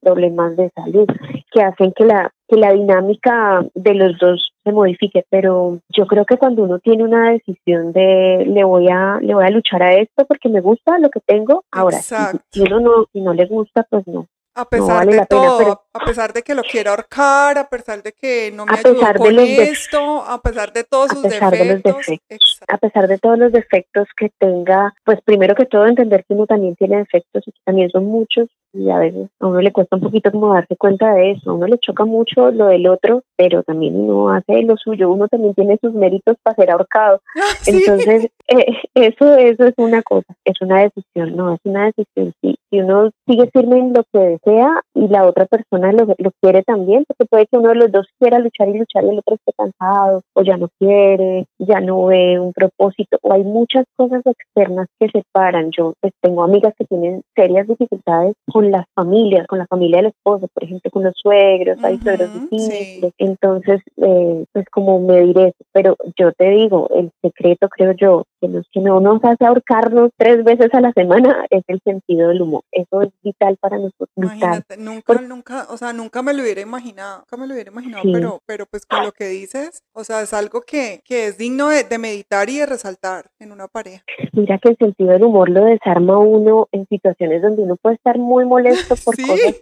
problemas 0.00 0.56
de 0.56 0.70
salud, 0.74 1.06
que 1.50 1.62
hacen 1.62 1.92
que 1.92 2.04
la, 2.04 2.32
que 2.48 2.56
la 2.56 2.72
dinámica 2.72 3.64
de 3.74 3.94
los 3.94 4.18
dos 4.18 4.52
se 4.64 4.72
modifique, 4.72 5.24
pero 5.30 5.78
yo 5.88 6.06
creo 6.06 6.24
que 6.24 6.36
cuando 6.36 6.62
uno 6.62 6.78
tiene 6.78 7.04
una 7.04 7.32
decisión 7.32 7.92
de 7.92 8.44
le 8.46 8.64
voy 8.64 8.88
a 8.88 9.18
le 9.20 9.34
voy 9.34 9.44
a 9.44 9.50
luchar 9.50 9.82
a 9.82 9.94
esto 9.94 10.24
porque 10.26 10.48
me 10.48 10.60
gusta 10.60 10.98
lo 10.98 11.10
que 11.10 11.20
tengo, 11.20 11.64
ahora 11.70 11.98
si, 11.98 12.14
si, 12.50 12.60
uno 12.62 12.80
no 12.80 13.06
si 13.12 13.20
no 13.20 13.32
le 13.32 13.46
gusta, 13.46 13.86
pues 13.88 14.06
no, 14.06 14.26
a 14.58 14.68
pesar 14.68 15.06
de 15.06 15.24
todo, 15.26 15.84
a 15.92 16.04
pesar 16.04 16.32
de 16.32 16.42
que 16.42 16.52
lo 16.52 16.62
quiero 16.62 16.90
ahorcar, 16.90 17.58
a 17.58 17.68
pesar 17.68 18.02
de 18.02 18.12
que 18.12 18.50
no 18.52 18.66
me 18.66 18.72
ayudó 18.72 19.14
con 19.16 19.38
esto, 19.38 20.24
a 20.24 20.42
pesar 20.42 20.72
de 20.72 20.82
todos 20.82 21.12
sus 21.12 21.22
defectos. 21.22 22.60
a 22.66 22.78
pesar 22.78 23.06
de 23.06 23.18
todos 23.18 23.38
los 23.38 23.52
defectos 23.52 24.08
que 24.16 24.30
tenga, 24.36 24.94
pues 25.04 25.20
primero 25.24 25.54
que 25.54 25.66
todo 25.66 25.86
entender 25.86 26.24
que 26.26 26.34
uno 26.34 26.46
también 26.46 26.74
tiene 26.74 26.96
defectos 26.98 27.46
y 27.46 27.52
que 27.52 27.60
también 27.64 27.88
son 27.90 28.06
muchos 28.06 28.48
y 28.72 28.90
a 28.90 28.98
veces 28.98 29.28
a 29.40 29.46
uno 29.46 29.60
le 29.60 29.72
cuesta 29.72 29.96
un 29.96 30.02
poquito 30.02 30.30
como 30.30 30.52
darse 30.52 30.76
cuenta 30.76 31.12
de 31.14 31.32
eso, 31.32 31.50
a 31.50 31.54
uno 31.54 31.66
le 31.66 31.78
choca 31.78 32.04
mucho 32.04 32.50
lo 32.50 32.66
del 32.66 32.86
otro, 32.86 33.22
pero 33.36 33.62
también 33.62 33.96
uno 33.96 34.30
hace 34.30 34.62
lo 34.62 34.76
suyo, 34.76 35.10
uno 35.10 35.28
también 35.28 35.54
tiene 35.54 35.78
sus 35.80 35.92
méritos 35.94 36.36
para 36.42 36.56
ser 36.56 36.70
ahorcado. 36.70 37.20
Entonces, 37.66 38.30
eh, 38.48 38.66
eso, 38.94 39.34
eso 39.34 39.64
es 39.64 39.74
una 39.76 40.02
cosa, 40.02 40.34
es 40.44 40.60
una 40.60 40.82
decisión, 40.82 41.36
no, 41.36 41.54
es 41.54 41.60
una 41.64 41.86
decisión. 41.86 42.32
Si, 42.40 42.58
si 42.70 42.80
uno 42.80 43.10
sigue 43.26 43.50
firme 43.52 43.78
en 43.78 43.92
lo 43.92 44.04
que 44.12 44.18
desea 44.18 44.80
y 44.98 45.06
la 45.08 45.26
otra 45.26 45.46
persona 45.46 45.92
lo, 45.92 46.06
lo 46.18 46.30
quiere 46.40 46.62
también, 46.64 47.04
porque 47.06 47.26
puede 47.26 47.46
que 47.46 47.56
uno 47.56 47.68
de 47.68 47.76
los 47.76 47.92
dos 47.92 48.06
quiera 48.18 48.38
luchar 48.40 48.68
y 48.68 48.78
luchar 48.78 49.04
y 49.04 49.10
el 49.10 49.18
otro 49.18 49.36
esté 49.36 49.52
cansado, 49.56 50.22
o 50.34 50.42
ya 50.42 50.56
no 50.56 50.68
quiere, 50.78 51.46
ya 51.58 51.80
no 51.80 52.06
ve 52.06 52.40
un 52.40 52.52
propósito, 52.52 53.18
o 53.22 53.32
hay 53.32 53.44
muchas 53.44 53.84
cosas 53.96 54.22
externas 54.26 54.88
que 54.98 55.08
separan. 55.08 55.70
Yo 55.70 55.94
pues 56.00 56.12
tengo 56.20 56.42
amigas 56.42 56.74
que 56.76 56.84
tienen 56.84 57.22
serias 57.36 57.68
dificultades 57.68 58.34
con 58.52 58.70
las 58.70 58.86
familias, 58.94 59.46
con 59.46 59.58
la 59.58 59.66
familia 59.66 59.98
del 59.98 60.06
esposo, 60.06 60.48
por 60.52 60.64
ejemplo, 60.64 60.90
con 60.90 61.04
los 61.04 61.14
suegros, 61.16 61.82
hay 61.84 61.98
suegros 61.98 62.34
difíciles. 62.34 63.12
Entonces, 63.18 63.80
eh, 63.98 64.44
pues 64.52 64.66
como 64.70 64.98
me 65.00 65.20
diré, 65.20 65.52
pero 65.72 65.96
yo 66.18 66.32
te 66.32 66.50
digo, 66.50 66.88
el 66.94 67.12
secreto 67.22 67.68
creo 67.68 67.92
yo, 67.92 68.24
que, 68.40 68.48
nos, 68.48 68.66
que 68.72 68.80
no 68.80 69.00
nos 69.00 69.22
hace 69.24 69.44
ahorcarnos 69.44 70.10
tres 70.16 70.42
veces 70.42 70.72
a 70.74 70.80
la 70.80 70.92
semana 70.92 71.46
es 71.50 71.62
el 71.68 71.80
sentido 71.84 72.28
del 72.28 72.42
humor. 72.42 72.62
Eso 72.72 73.02
es 73.02 73.10
vital 73.22 73.56
para 73.60 73.76
nosotros. 73.76 74.08
Imagínate, 74.16 74.76
nunca, 74.88 75.20
nunca, 75.20 75.66
o 75.70 75.76
sea, 75.76 75.92
nunca 75.92 76.22
me 76.22 76.32
lo 76.32 76.42
hubiera 76.42 76.60
imaginado, 76.60 77.18
nunca 77.18 77.36
me 77.36 77.46
lo 77.46 77.54
hubiera 77.54 77.70
imaginado, 77.70 78.04
pero, 78.12 78.42
pero 78.46 78.66
pues 78.66 78.86
con 78.86 79.04
lo 79.04 79.12
que 79.12 79.26
dices, 79.26 79.82
o 79.92 80.04
sea, 80.04 80.22
es 80.22 80.32
algo 80.32 80.62
que, 80.62 81.02
que 81.04 81.26
es 81.26 81.38
digno 81.38 81.68
de, 81.68 81.84
de 81.84 81.98
meditar 81.98 82.48
y 82.48 82.58
de 82.58 82.66
resaltar 82.66 83.30
en 83.38 83.52
una 83.52 83.68
pareja. 83.68 84.02
Mira 84.32 84.58
que 84.58 84.70
el 84.70 84.76
sentido 84.76 85.12
del 85.12 85.24
humor 85.24 85.48
lo 85.50 85.64
desarma 85.64 86.18
uno 86.18 86.68
en 86.72 86.86
situaciones 86.86 87.42
donde 87.42 87.62
uno 87.62 87.76
puede 87.76 87.96
estar 87.96 88.18
muy 88.18 88.44
molesto 88.44 88.94
por 89.04 89.16
cosas 89.26 89.54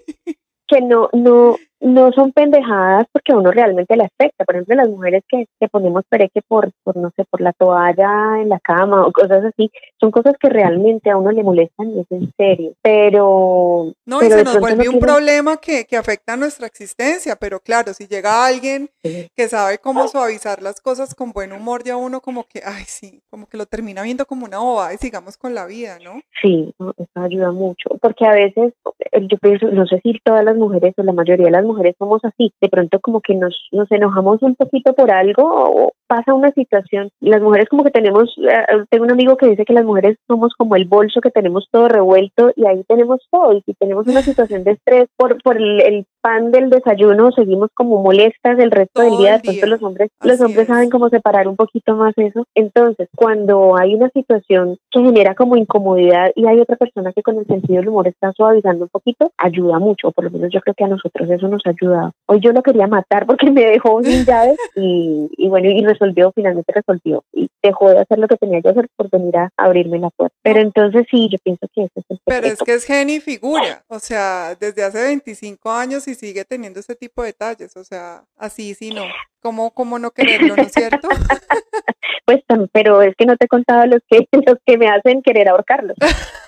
que 0.66 0.80
no, 0.80 1.08
no, 1.12 1.56
no 1.80 2.10
son 2.12 2.32
pendejadas 2.32 3.06
porque 3.12 3.32
a 3.32 3.36
uno 3.36 3.50
realmente 3.50 3.96
le 3.96 4.04
afecta. 4.04 4.44
Por 4.44 4.54
ejemplo, 4.54 4.74
las 4.76 4.88
mujeres 4.88 5.22
que, 5.28 5.46
que 5.60 5.68
ponemos 5.68 6.04
pereque 6.08 6.40
por, 6.46 6.70
por, 6.82 6.96
no 6.96 7.10
sé, 7.16 7.24
por 7.30 7.40
la 7.40 7.52
toalla 7.52 8.40
en 8.40 8.48
la 8.48 8.60
cama 8.60 9.06
o 9.06 9.12
cosas 9.12 9.44
así, 9.44 9.70
son 10.00 10.10
cosas 10.10 10.34
que 10.40 10.48
realmente 10.48 11.10
a 11.10 11.16
uno 11.16 11.30
le 11.32 11.42
molestan 11.42 11.90
y 11.90 12.00
es 12.00 12.06
en 12.10 12.32
serio. 12.36 12.72
Pero... 12.82 13.92
No, 14.06 14.22
y 14.22 14.26
se 14.26 14.44
nos 14.44 14.58
vuelve 14.58 14.88
un 14.88 14.98
problema 14.98 15.56
que, 15.58 15.84
que, 15.84 15.96
afecta 15.96 16.34
a 16.34 16.36
nuestra 16.36 16.66
existencia, 16.66 17.36
pero 17.36 17.60
claro, 17.60 17.92
si 17.92 18.06
llega 18.06 18.46
alguien 18.46 18.90
que 19.02 19.48
sabe 19.48 19.78
cómo 19.78 20.08
suavizar 20.08 20.62
las 20.62 20.80
cosas 20.80 21.14
con 21.14 21.32
buen 21.32 21.52
humor, 21.52 21.82
ya 21.84 21.96
uno 21.96 22.20
como 22.20 22.44
que, 22.44 22.62
ay, 22.64 22.84
sí, 22.86 23.22
como 23.30 23.46
que 23.46 23.56
lo 23.56 23.66
termina 23.66 24.02
viendo 24.02 24.26
como 24.26 24.46
una 24.46 24.58
bobada 24.58 24.94
y 24.94 24.98
sigamos 24.98 25.36
con 25.36 25.54
la 25.54 25.66
vida, 25.66 25.98
¿no? 26.02 26.20
Sí, 26.42 26.74
eso 26.78 27.10
ayuda 27.14 27.52
mucho, 27.52 27.90
porque 28.00 28.26
a 28.26 28.32
veces, 28.32 28.72
eh, 29.12 29.26
yo 29.28 29.36
pienso, 29.38 29.66
no 29.68 29.86
sé 29.86 30.00
si 30.02 30.18
todas 30.24 30.44
las 30.44 30.56
mujeres 30.56 30.94
o 30.96 31.02
la 31.02 31.12
mayoría 31.12 31.46
de 31.46 31.52
las 31.52 31.65
mujeres 31.66 31.94
somos 31.98 32.24
así. 32.24 32.52
De 32.60 32.68
pronto 32.68 33.00
como 33.00 33.20
que 33.20 33.34
nos, 33.34 33.68
nos 33.72 33.90
enojamos 33.90 34.42
un 34.42 34.54
poquito 34.54 34.94
por 34.94 35.10
algo 35.10 35.42
o 35.44 35.92
pasa 36.06 36.34
una 36.34 36.50
situación. 36.52 37.10
Las 37.20 37.42
mujeres 37.42 37.68
como 37.68 37.84
que 37.84 37.90
tenemos, 37.90 38.34
eh, 38.38 38.84
tengo 38.90 39.04
un 39.04 39.10
amigo 39.10 39.36
que 39.36 39.48
dice 39.48 39.64
que 39.64 39.72
las 39.72 39.84
mujeres 39.84 40.16
somos 40.26 40.54
como 40.56 40.76
el 40.76 40.86
bolso 40.86 41.20
que 41.20 41.30
tenemos 41.30 41.68
todo 41.70 41.88
revuelto 41.88 42.52
y 42.56 42.66
ahí 42.66 42.84
tenemos 42.88 43.20
todo. 43.30 43.52
Y 43.52 43.62
si 43.62 43.74
tenemos 43.74 44.06
una 44.06 44.22
situación 44.22 44.64
de 44.64 44.72
estrés 44.72 45.08
por, 45.16 45.42
por 45.42 45.56
el, 45.56 46.06
pan 46.26 46.50
del 46.50 46.70
desayuno, 46.70 47.30
seguimos 47.30 47.70
como 47.72 48.02
molestas 48.02 48.58
el 48.58 48.72
resto 48.72 49.00
del 49.00 49.16
día. 49.16 49.36
Entonces 49.36 49.68
los 49.68 49.80
hombres, 49.80 50.10
los 50.24 50.40
hombres 50.40 50.66
saben 50.66 50.90
cómo 50.90 51.08
separar 51.08 51.46
un 51.46 51.54
poquito 51.54 51.94
más 51.94 52.14
eso. 52.16 52.48
Entonces, 52.56 53.08
cuando 53.14 53.76
hay 53.76 53.94
una 53.94 54.10
situación 54.10 54.76
que 54.90 55.02
genera 55.02 55.36
como 55.36 55.56
incomodidad 55.56 56.32
y 56.34 56.48
hay 56.48 56.58
otra 56.58 56.74
persona 56.74 57.12
que 57.12 57.22
con 57.22 57.38
el 57.38 57.46
sentido 57.46 57.78
del 57.78 57.90
humor 57.90 58.08
está 58.08 58.32
suavizando 58.32 58.86
un 58.86 58.88
poquito, 58.88 59.30
ayuda 59.38 59.78
mucho. 59.78 60.10
Por 60.10 60.24
lo 60.24 60.30
menos 60.32 60.50
yo 60.52 60.60
creo 60.62 60.74
que 60.74 60.82
a 60.82 60.88
nosotros 60.88 61.30
eso 61.30 61.46
nos 61.46 61.62
ayuda. 61.64 62.10
Hoy 62.26 62.40
yo 62.40 62.50
lo 62.50 62.62
quería 62.64 62.88
matar 62.88 63.24
porque 63.24 63.48
me 63.52 63.64
dejó 63.64 64.02
sin 64.02 64.24
llaves 64.26 64.58
y, 64.74 65.28
y 65.36 65.48
bueno, 65.48 65.70
y 65.70 65.84
resolvió, 65.84 66.32
finalmente 66.34 66.72
resolvió 66.72 67.22
y 67.32 67.48
dejó 67.62 67.90
de 67.90 68.00
hacer 68.00 68.18
lo 68.18 68.26
que 68.26 68.36
tenía 68.36 68.60
que 68.62 68.70
hacer 68.70 68.88
por 68.96 69.10
venir 69.10 69.36
a 69.36 69.50
abrirme 69.56 70.00
la 70.00 70.10
puerta. 70.10 70.34
Pero 70.42 70.60
entonces 70.60 71.06
sí, 71.08 71.28
yo 71.30 71.38
pienso 71.44 71.68
que 71.72 71.84
eso 71.84 71.92
es 71.94 72.04
el 72.08 72.18
Pero 72.24 72.48
es 72.48 72.58
que 72.58 72.74
es 72.74 72.84
genio 72.84 73.20
figura, 73.20 73.84
o 73.86 74.00
sea, 74.00 74.56
desde 74.58 74.82
hace 74.82 75.02
25 75.02 75.70
años 75.70 76.08
y 76.08 76.15
sigue 76.16 76.44
teniendo 76.44 76.80
ese 76.80 76.96
tipo 76.96 77.22
de 77.22 77.28
detalles, 77.28 77.76
o 77.76 77.84
sea, 77.84 78.26
así 78.36 78.74
sí 78.74 78.90
no. 78.90 79.04
¿Cómo, 79.40 79.72
cómo 79.72 79.98
no 79.98 80.10
quererlo, 80.10 80.56
no 80.56 80.62
es 80.62 80.72
cierto? 80.72 81.08
pues, 82.26 82.42
pero 82.72 83.02
es 83.02 83.14
que 83.16 83.24
no 83.24 83.36
te 83.36 83.46
he 83.46 83.48
contado 83.48 83.86
los 83.86 84.00
que, 84.08 84.26
los 84.46 84.58
que 84.66 84.76
me 84.76 84.88
hacen 84.88 85.22
querer 85.22 85.48
ahorcarlo. 85.48 85.94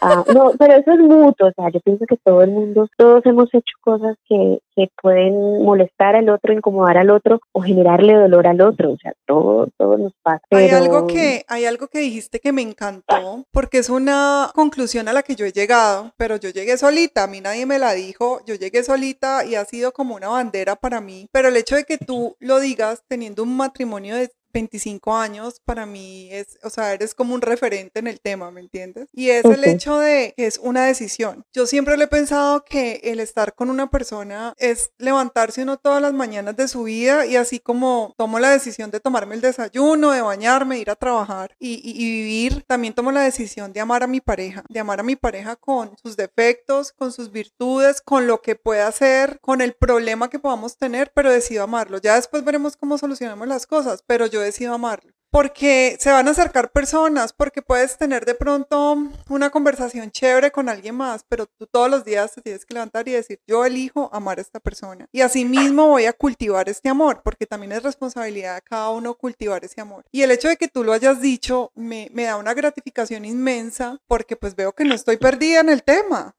Ah, 0.01 0.25
no, 0.33 0.53
pero 0.59 0.75
eso 0.75 0.93
es 0.93 0.99
mutuo, 0.99 1.49
o 1.49 1.53
sea, 1.53 1.71
yo 1.73 1.81
pienso 1.81 2.05
que 2.07 2.17
todo 2.17 2.43
el 2.43 2.51
mundo, 2.51 2.89
todos 2.97 3.25
hemos 3.27 3.53
hecho 3.53 3.75
cosas 3.81 4.17
que, 4.29 4.59
que 4.77 4.89
pueden 5.01 5.65
molestar 5.65 6.15
al 6.15 6.29
otro, 6.29 6.53
incomodar 6.53 6.99
al 6.99 7.11
otro 7.11 7.41
o 7.53 7.63
generarle 7.63 8.15
dolor 8.15 8.47
al 8.47 8.61
otro, 8.61 8.93
o 8.93 8.97
sea, 8.97 9.13
todo, 9.27 9.69
todo 9.77 9.99
nos 9.99 10.13
pasa. 10.23 10.43
Hay, 10.51 10.71
algo 10.71 11.07
que, 11.07 11.45
hay 11.49 11.65
algo 11.65 11.89
que 11.89 11.99
dijiste 11.99 12.39
que 12.39 12.53
me 12.53 12.63
encantó, 12.63 13.45
porque 13.51 13.79
es 13.79 13.91
una 13.91 14.51
conclusión 14.55 15.09
a 15.09 15.13
la 15.13 15.23
que 15.23 15.35
yo 15.35 15.47
he 15.47 15.53
llegado, 15.53 16.13
pero 16.17 16.37
yo 16.37 16.51
llegué 16.51 16.77
solita, 16.77 17.25
a 17.25 17.27
mí 17.27 17.41
nadie 17.41 17.67
me 17.67 17.79
la 17.79 17.93
dijo, 17.93 18.41
yo 18.47 18.55
llegué 18.55 18.83
solita 18.85 19.45
y 19.45 19.57
ha 19.57 19.65
sido 19.65 19.93
como 19.93 20.15
una 20.15 20.29
bandera 20.29 20.77
para 20.77 21.01
mí, 21.01 21.27
pero 21.33 21.49
el 21.49 21.57
hecho 21.57 21.75
de 21.75 21.85
que 21.85 21.99
tú 21.99 22.37
lo 22.39 22.61
digas 22.61 22.78
teniendo 23.09 23.43
un 23.43 23.57
matrimonio 23.57 24.17
de 24.17 24.31
25 24.53 25.17
años 25.17 25.61
para 25.65 25.87
mí 25.87 26.29
es, 26.33 26.59
o 26.63 26.71
sea, 26.71 26.93
eres 26.93 27.15
como 27.15 27.35
un 27.35 27.43
referente 27.43 27.99
en 27.99 28.07
el 28.07 28.21
tema, 28.21 28.51
¿me 28.51 28.61
entiendes? 28.61 29.09
Y 29.13 29.31
es 29.31 29.45
el 29.45 29.65
hecho 29.65 29.99
de 29.99 30.35
que 30.37 30.47
es 30.47 30.59
una 30.59 30.85
decisión. 30.85 31.45
Yo 31.53 31.67
siempre 31.67 31.97
le 31.97 32.05
he 32.05 32.09
pensado 32.09 32.65
que 32.65 33.01
el 33.05 33.21
estar 33.21 33.55
con 33.55 33.71
una 33.71 33.91
persona 33.91 34.55
es 34.59 34.91
levantarse 34.99 35.63
uno 35.63 35.77
todas 35.77 36.03
las 36.03 36.13
mañanas 36.13 36.57
de 36.57 36.69
su 36.69 36.85
vida 36.85 37.27
y 37.27 37.37
así 37.37 37.61
como 37.61 38.15
tomo 38.17 38.39
la 38.39 38.51
decisión 38.51 38.91
de 38.91 39.01
tomarme 39.01 39.35
el 39.35 39.41
desayuno, 39.41 40.11
de 40.11 40.23
bañarme, 40.23 40.79
ir 40.79 40.91
a 40.91 40.97
trabajar 40.97 41.55
y, 41.59 41.81
y 41.85 42.11
vivir, 42.11 42.65
también 42.67 42.95
tomo 42.95 43.13
la 43.13 43.23
decisión 43.23 43.73
de 43.73 43.81
amar 43.81 44.03
a 44.03 44.07
mi 44.07 44.21
pareja, 44.21 44.65
de 44.69 44.81
amar 44.81 45.01
a 45.01 45.03
mi 45.03 45.17
pareja 45.17 45.57
con 45.57 45.97
sus 46.03 46.17
defectos, 46.17 46.93
con 46.93 47.13
sus 47.13 47.31
virtudes, 47.31 48.01
con 48.01 48.27
lo 48.27 48.41
que 48.43 48.57
pueda 48.57 48.89
hacer, 48.89 49.39
con 49.41 49.61
el 49.61 49.75
problema 49.75 50.31
que 50.31 50.39
podamos 50.39 50.77
tener, 50.77 51.11
pero 51.15 51.31
decido 51.31 51.65
amarlo. 51.65 51.99
Ya 51.99 52.15
después 52.15 52.45
veremos 52.45 52.77
cómo 52.77 52.99
solucionamos 52.99 53.49
las 53.49 53.67
cosas, 53.67 54.03
pero 54.07 54.27
yo 54.27 54.38
decido 54.41 54.75
amarlo. 54.75 55.13
porque 55.31 55.97
se 56.01 56.11
van 56.11 56.27
a 56.27 56.31
acercar 56.31 56.73
personas, 56.73 57.33
porque 57.33 57.61
puedes 57.63 57.99
tener 57.99 58.25
de 58.25 58.35
pronto 58.35 58.97
una 59.29 59.51
conversación 59.51 60.11
chévere 60.11 60.51
con 60.51 60.69
alguien 60.69 60.95
más, 60.95 61.25
pero 61.29 61.47
tú 61.47 61.67
todos 61.67 61.91
los 61.91 62.05
días 62.05 62.35
te 62.35 62.41
tienes 62.41 62.65
que 62.65 62.75
levantar 62.75 63.07
y 63.09 63.13
decir, 63.13 63.41
yo 63.47 63.65
elijo 63.65 64.09
amar 64.13 64.39
a 64.39 64.43
esta 64.43 64.59
persona. 64.61 65.07
Y 65.13 65.21
así 65.21 65.45
mismo 65.45 65.89
voy 65.89 66.07
a 66.07 66.13
cultivar 66.13 66.69
este 66.69 66.89
amor, 66.89 67.21
porque 67.23 67.47
también 67.47 67.73
es 67.73 67.83
responsabilidad 67.83 68.55
de 68.57 68.63
cada 68.63 68.91
uno 68.91 69.15
cultivar 69.15 69.65
ese 69.65 69.81
amor. 69.81 70.05
Y 70.11 70.23
el 70.23 70.31
hecho 70.31 70.49
de 70.49 70.57
que 70.57 70.69
tú 70.69 70.83
lo 70.83 70.93
hayas 70.93 71.21
dicho 71.21 71.73
me, 71.75 72.09
me 72.13 72.25
da 72.25 72.37
una 72.37 72.55
gratificación 72.55 73.25
inmensa, 73.25 74.01
porque 74.07 74.37
pues 74.37 74.57
veo 74.57 74.73
que 74.73 74.85
no 74.85 74.95
estoy 74.95 75.19
perdida 75.19 75.61
en 75.61 75.69
el 75.69 75.83
tema 75.83 76.35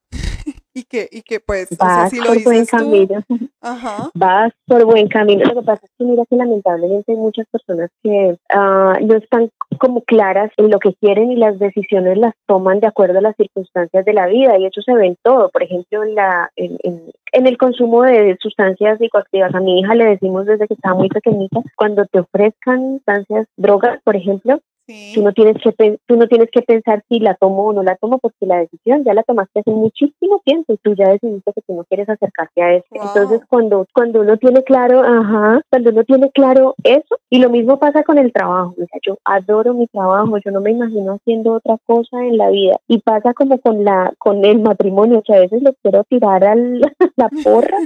y 0.74 0.84
que, 0.84 1.08
y 1.10 1.22
que 1.22 1.40
pues, 1.40 1.68
vas 1.78 2.08
o 2.08 2.10
sea, 2.10 2.10
si 2.10 2.18
lo 2.18 2.26
por 2.26 2.42
buen 2.44 2.66
tú, 2.66 2.76
camino. 2.76 3.22
ajá, 3.60 4.10
Vas 4.14 4.52
por 4.66 4.84
buen 4.84 5.08
camino. 5.08 5.44
Lo 5.44 5.60
que 5.60 5.66
pasa 5.66 5.80
es 5.84 5.90
que 5.98 6.04
mira 6.04 6.24
que 6.28 6.36
lamentablemente 6.36 7.12
hay 7.12 7.18
muchas 7.18 7.46
personas 7.50 7.90
que 8.02 8.36
ah, 8.50 8.98
no 9.00 9.16
están 9.16 9.50
como 9.78 10.02
claras 10.02 10.50
en 10.56 10.70
lo 10.70 10.78
que 10.78 10.94
quieren 10.94 11.32
y 11.32 11.36
las 11.36 11.58
decisiones 11.58 12.18
las 12.18 12.34
toman 12.46 12.80
de 12.80 12.86
acuerdo 12.86 13.18
a 13.18 13.22
las 13.22 13.36
circunstancias 13.36 14.04
de 14.04 14.12
la 14.12 14.26
vida 14.26 14.58
y 14.58 14.66
eso 14.66 14.80
se 14.82 14.94
ve 14.94 15.06
en 15.06 15.16
todo. 15.22 15.50
Por 15.50 15.62
ejemplo, 15.62 16.04
en, 16.04 16.14
la, 16.14 16.50
en, 16.56 16.78
en, 16.82 17.10
en 17.32 17.46
el 17.46 17.56
consumo 17.58 18.02
de 18.02 18.36
sustancias 18.40 18.98
psicoactivas. 18.98 19.54
A 19.54 19.60
mi 19.60 19.80
hija 19.80 19.94
le 19.94 20.06
decimos 20.06 20.46
desde 20.46 20.66
que 20.66 20.74
estaba 20.74 20.94
muy 20.94 21.08
pequeñita, 21.08 21.60
cuando 21.76 22.04
te 22.06 22.20
ofrezcan 22.20 22.96
sustancias, 22.96 23.46
drogas, 23.56 24.00
por 24.04 24.16
ejemplo, 24.16 24.60
sí, 24.90 25.12
tú 25.14 25.22
no 25.22 25.32
tienes 25.32 25.56
que 25.62 25.98
tú 26.06 26.16
no 26.16 26.26
tienes 26.26 26.50
que 26.50 26.62
pensar 26.62 27.02
si 27.08 27.20
la 27.20 27.34
tomo 27.34 27.66
o 27.66 27.72
no 27.72 27.82
la 27.82 27.96
tomo 27.96 28.18
porque 28.18 28.46
la 28.46 28.58
decisión 28.58 29.04
ya 29.04 29.14
la 29.14 29.22
tomaste 29.22 29.60
hace 29.60 29.70
muchísimo 29.70 30.40
tiempo 30.44 30.72
y 30.72 30.76
tú 30.78 30.94
ya 30.94 31.08
decidiste 31.08 31.52
que 31.52 31.62
tú 31.62 31.74
no 31.74 31.84
quieres 31.84 32.08
acercarte 32.08 32.62
a 32.62 32.74
eso 32.74 32.86
Wow. 32.90 33.02
entonces 33.06 33.40
cuando 33.48 33.86
cuando 33.94 34.20
uno 34.20 34.36
tiene 34.36 34.62
claro 34.64 35.02
ajá 35.02 35.62
cuando 35.70 35.90
uno 35.90 36.04
tiene 36.04 36.30
claro 36.30 36.74
eso 36.82 37.18
y 37.28 37.38
lo 37.38 37.50
mismo 37.50 37.78
pasa 37.78 38.02
con 38.02 38.18
el 38.18 38.32
trabajo 38.32 38.72
o 38.72 38.86
sea, 38.86 39.00
yo 39.02 39.18
adoro 39.24 39.74
mi 39.74 39.86
trabajo 39.86 40.38
yo 40.44 40.50
no 40.50 40.60
me 40.60 40.72
imagino 40.72 41.14
haciendo 41.14 41.52
otra 41.52 41.76
cosa 41.86 42.24
en 42.24 42.36
la 42.36 42.50
vida 42.50 42.76
y 42.88 42.98
pasa 42.98 43.32
como 43.34 43.58
con 43.60 43.84
la 43.84 44.12
con 44.18 44.44
el 44.44 44.60
matrimonio 44.60 45.22
que 45.22 45.34
a 45.34 45.40
veces 45.40 45.62
le 45.62 45.74
quiero 45.82 46.04
tirar 46.04 46.44
al 46.44 46.80
la 47.16 47.28
porra 47.44 47.78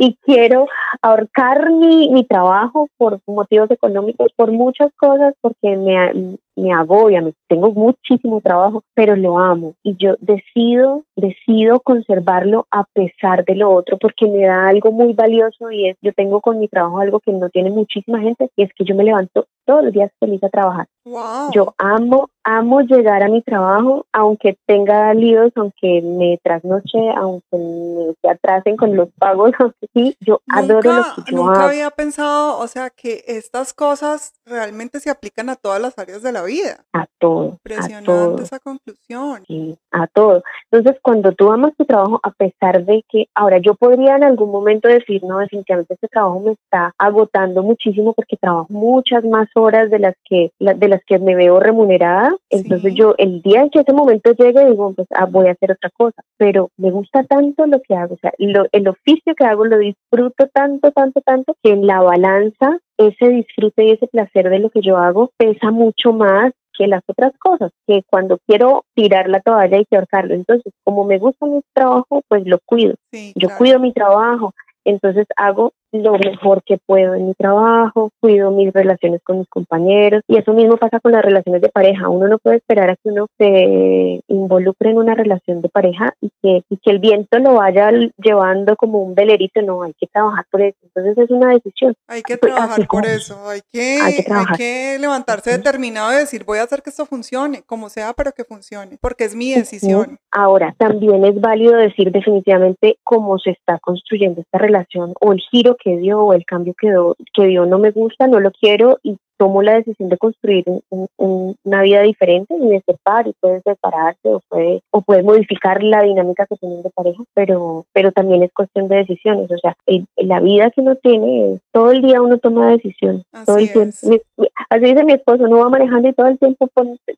y 0.00 0.16
quiero 0.22 0.66
ahorcar 1.02 1.70
mi, 1.72 2.10
mi 2.10 2.24
trabajo 2.24 2.88
por 2.96 3.20
motivos 3.26 3.70
económicos, 3.70 4.32
por 4.34 4.50
muchas 4.50 4.90
cosas, 4.96 5.34
porque 5.42 5.76
me, 5.76 6.38
me 6.56 6.72
agobia, 6.72 7.20
me, 7.22 7.32
tengo 7.48 7.72
muchísimo 7.72 8.40
trabajo, 8.40 8.82
pero 8.94 9.16
lo 9.16 9.38
amo 9.38 9.74
y 9.82 9.96
yo 9.96 10.16
decido, 10.20 11.04
decido 11.16 11.80
conservarlo 11.80 12.66
a 12.70 12.84
pesar 12.92 13.44
de 13.44 13.56
lo 13.56 13.70
otro, 13.70 13.98
porque 13.98 14.26
me 14.26 14.46
da 14.46 14.68
algo 14.68 14.92
muy 14.92 15.12
valioso 15.12 15.70
y 15.70 15.88
es, 15.88 15.96
yo 16.02 16.12
tengo 16.12 16.40
con 16.40 16.58
mi 16.58 16.68
trabajo 16.68 16.98
algo 16.98 17.20
que 17.20 17.32
no 17.32 17.48
tiene 17.48 17.70
muchísima 17.70 18.20
gente 18.20 18.50
y 18.56 18.62
es 18.62 18.70
que 18.74 18.84
yo 18.84 18.94
me 18.94 19.04
levanto 19.04 19.46
todos 19.64 19.84
los 19.84 19.92
días 19.92 20.10
feliz 20.18 20.42
a 20.44 20.48
trabajar. 20.48 20.86
Wow. 21.04 21.50
Yo 21.52 21.74
amo, 21.78 22.30
amo 22.44 22.80
llegar 22.82 23.22
a 23.22 23.28
mi 23.28 23.42
trabajo, 23.42 24.06
aunque 24.12 24.56
tenga 24.66 25.12
líos, 25.14 25.52
aunque 25.56 26.00
me 26.02 26.38
trasnoche, 26.42 26.98
aunque 27.16 27.56
me 27.56 28.14
se 28.20 28.28
atrasen 28.28 28.76
con 28.76 28.96
los 28.96 29.08
pagos, 29.18 29.52
aunque 29.58 29.88
sí, 29.94 30.16
yo 30.20 30.40
adoro 30.48 30.92
lo 30.92 30.98
Nunca, 30.98 31.14
que 31.24 31.32
yo 31.32 31.36
nunca 31.36 31.52
hago. 31.60 31.68
había 31.68 31.90
pensado, 31.90 32.58
o 32.58 32.66
sea, 32.66 32.90
que 32.90 33.24
estas 33.26 33.72
cosas 33.72 34.32
realmente 34.44 35.00
se 35.00 35.10
aplican 35.10 35.48
a 35.48 35.56
todas 35.56 35.80
las 35.80 35.98
áreas 35.98 36.22
de 36.22 36.32
la 36.32 36.42
vida. 36.42 36.84
A 36.92 37.06
todo, 37.18 37.42
a 37.42 37.46
Impresionante 37.52 38.06
todo. 38.06 38.42
esa 38.42 38.58
conclusión. 38.58 39.44
Sí, 39.46 39.78
a 39.90 40.06
todo. 40.06 40.42
Entonces, 40.70 41.00
cuando 41.02 41.32
tú 41.32 41.50
amas 41.52 41.74
tu 41.76 41.84
trabajo, 41.84 42.20
a 42.22 42.30
pesar 42.30 42.84
de 42.84 43.04
que, 43.08 43.26
ahora 43.34 43.58
yo 43.58 43.74
podría 43.74 44.16
en 44.16 44.24
algún 44.24 44.50
momento 44.50 44.88
decir, 44.88 45.22
no, 45.24 45.38
definitivamente 45.38 45.94
este 45.94 46.08
trabajo 46.08 46.40
me 46.40 46.52
está 46.52 46.94
agotando 46.98 47.62
muchísimo 47.62 48.12
porque 48.12 48.36
trabajo 48.36 48.66
muchas 48.70 49.24
más 49.24 49.48
horas 49.54 49.90
de 49.90 49.98
las 49.98 50.14
que, 50.24 50.52
de 50.58 50.88
las 50.90 51.02
que 51.06 51.18
me 51.18 51.34
veo 51.34 51.58
remunerada. 51.60 52.34
Entonces 52.50 52.92
Sí. 52.92 52.98
yo, 52.98 53.14
el 53.16 53.40
día 53.42 53.62
en 53.62 53.70
que 53.70 53.80
ese 53.80 53.92
momento 53.94 54.32
llegue, 54.32 54.66
digo, 54.68 54.92
pues 54.94 55.08
ah, 55.14 55.24
voy 55.26 55.48
a 55.48 55.52
hacer 55.52 55.72
otra 55.72 55.90
cosa. 55.96 56.22
Pero 56.36 56.68
me 56.76 56.90
gusta 56.90 57.24
tanto 57.24 57.66
lo 57.66 57.80
que 57.80 57.94
hago, 57.94 58.14
o 58.14 58.18
sea, 58.18 58.32
lo- 58.38 58.66
el 58.72 58.88
oficio 58.88 59.34
que 59.34 59.44
hago 59.44 59.64
lo 59.64 59.78
disfruto 59.78 60.48
tanto, 60.52 60.90
tanto, 60.92 61.20
tanto, 61.22 61.56
que 61.62 61.72
en 61.72 61.86
la 61.86 62.00
balanza 62.02 62.78
ese 62.98 63.28
disfrute 63.30 63.84
y 63.84 63.90
ese 63.92 64.06
placer 64.08 64.50
de 64.50 64.58
lo 64.58 64.68
que 64.70 64.82
yo 64.82 64.98
hago 64.98 65.30
pesa 65.38 65.70
mucho 65.70 66.12
más 66.12 66.52
que 66.76 66.86
las 66.86 67.02
otras 67.08 67.32
cosas, 67.38 67.72
que 67.86 68.02
cuando 68.08 68.38
quiero 68.46 68.84
tirar 68.94 69.28
la 69.28 69.40
toalla 69.40 69.78
y 69.78 69.84
que 69.84 69.96
ahorcarlo. 69.96 70.34
Entonces, 70.34 70.72
como 70.84 71.04
me 71.04 71.18
gusta 71.18 71.46
mi 71.46 71.60
trabajo, 71.74 72.22
pues 72.28 72.46
lo 72.46 72.58
cuido. 72.64 72.94
Sí, 73.12 73.32
Yo 73.36 73.48
claro. 73.48 73.58
cuido 73.58 73.78
mi 73.80 73.92
trabajo, 73.92 74.54
entonces 74.84 75.26
hago 75.36 75.72
lo 75.92 76.12
mejor 76.18 76.62
que 76.64 76.78
puedo 76.84 77.14
en 77.14 77.28
mi 77.28 77.34
trabajo, 77.34 78.10
cuido 78.20 78.50
mis 78.50 78.72
relaciones 78.72 79.20
con 79.22 79.38
mis 79.38 79.48
compañeros 79.48 80.22
y 80.28 80.36
eso 80.36 80.52
mismo 80.52 80.76
pasa 80.76 81.00
con 81.00 81.12
las 81.12 81.24
relaciones 81.24 81.62
de 81.62 81.68
pareja. 81.68 82.08
Uno 82.08 82.28
no 82.28 82.38
puede 82.38 82.56
esperar 82.58 82.90
a 82.90 82.96
que 82.96 83.08
uno 83.08 83.26
se 83.38 84.20
involucre 84.28 84.90
en 84.90 84.98
una 84.98 85.14
relación 85.14 85.60
de 85.62 85.68
pareja 85.68 86.14
y 86.20 86.30
que, 86.42 86.62
y 86.68 86.76
que 86.78 86.90
el 86.90 86.98
viento 86.98 87.38
lo 87.38 87.54
vaya 87.54 87.90
llevando 88.22 88.76
como 88.76 89.02
un 89.02 89.14
velerito, 89.14 89.62
no, 89.62 89.82
hay 89.82 89.92
que 89.98 90.06
trabajar 90.06 90.44
por 90.50 90.62
eso. 90.62 90.78
Entonces 90.82 91.18
es 91.18 91.30
una 91.30 91.52
decisión. 91.54 91.94
Hay 92.08 92.22
que 92.22 92.36
trabajar 92.36 92.70
así 92.72 92.80
por 92.82 93.02
como- 93.02 93.04
eso, 93.06 93.48
hay 93.48 93.60
que, 93.72 93.98
hay 94.02 94.12
que 94.12 94.18
hay 94.18 94.24
trabajar. 94.24 94.56
que 94.56 94.96
levantarse 95.00 95.50
determinado 95.50 96.12
y 96.12 96.16
decir, 96.16 96.44
voy 96.44 96.58
a 96.58 96.62
hacer 96.64 96.82
que 96.82 96.90
esto 96.90 97.06
funcione, 97.06 97.62
como 97.66 97.88
sea, 97.88 98.12
pero 98.14 98.32
que 98.32 98.44
funcione, 98.44 98.98
porque 99.00 99.24
es 99.24 99.34
mi 99.34 99.52
decisión. 99.52 100.18
Ahora, 100.30 100.74
también 100.78 101.24
es 101.24 101.40
válido 101.40 101.76
decir 101.76 102.12
definitivamente 102.12 102.98
cómo 103.02 103.38
se 103.38 103.50
está 103.50 103.78
construyendo 103.80 104.40
esta 104.40 104.58
relación 104.58 105.14
o 105.20 105.32
el 105.32 105.40
giro 105.50 105.76
que 105.82 105.96
dio 105.96 106.20
o 106.20 106.32
el 106.32 106.44
cambio 106.44 106.74
que 106.74 106.88
dio, 106.88 107.16
que 107.32 107.46
dio 107.46 107.66
no 107.66 107.78
me 107.78 107.90
gusta, 107.90 108.26
no 108.26 108.38
lo 108.40 108.50
quiero 108.50 108.98
y 109.02 109.16
tomo 109.40 109.62
la 109.62 109.72
decisión 109.72 110.10
de 110.10 110.18
construir 110.18 110.64
un- 110.66 110.82
un- 110.90 111.08
un- 111.16 111.56
una 111.64 111.80
vida 111.80 112.02
diferente 112.02 112.54
y 112.54 112.68
de 112.68 112.82
separ 112.84 113.26
y 113.26 113.32
puede 113.40 113.62
separarse 113.62 114.28
o 114.28 114.42
puede, 114.50 114.82
o 114.90 115.00
puede 115.00 115.22
modificar 115.22 115.82
la 115.82 116.02
dinámica 116.02 116.44
que 116.44 116.56
tienen 116.56 116.82
de 116.82 116.90
pareja, 116.90 117.22
pero, 117.32 117.86
pero 117.94 118.12
también 118.12 118.42
es 118.42 118.52
cuestión 118.52 118.86
de 118.88 118.96
decisiones. 118.96 119.50
O 119.50 119.56
sea, 119.56 119.74
el- 119.86 120.06
la 120.16 120.40
vida 120.40 120.70
que 120.70 120.82
uno 120.82 120.94
tiene, 120.96 121.54
es- 121.54 121.60
todo 121.72 121.90
el 121.90 122.02
día 122.02 122.20
uno 122.20 122.36
toma 122.36 122.68
decisiones. 122.70 123.22
todo 123.46 123.56
Así 123.56 123.64
el 123.64 123.72
tiempo. 123.72 123.88
es. 123.88 124.04
Mi- 124.04 124.20
mi- 124.36 124.48
así 124.68 124.84
dice 124.84 125.04
mi 125.04 125.14
esposo, 125.14 125.44
uno 125.44 125.58
va 125.60 125.70
manejando 125.70 126.06
y 126.08 126.12
todo 126.12 126.26
el 126.26 126.38
tiempo 126.38 126.68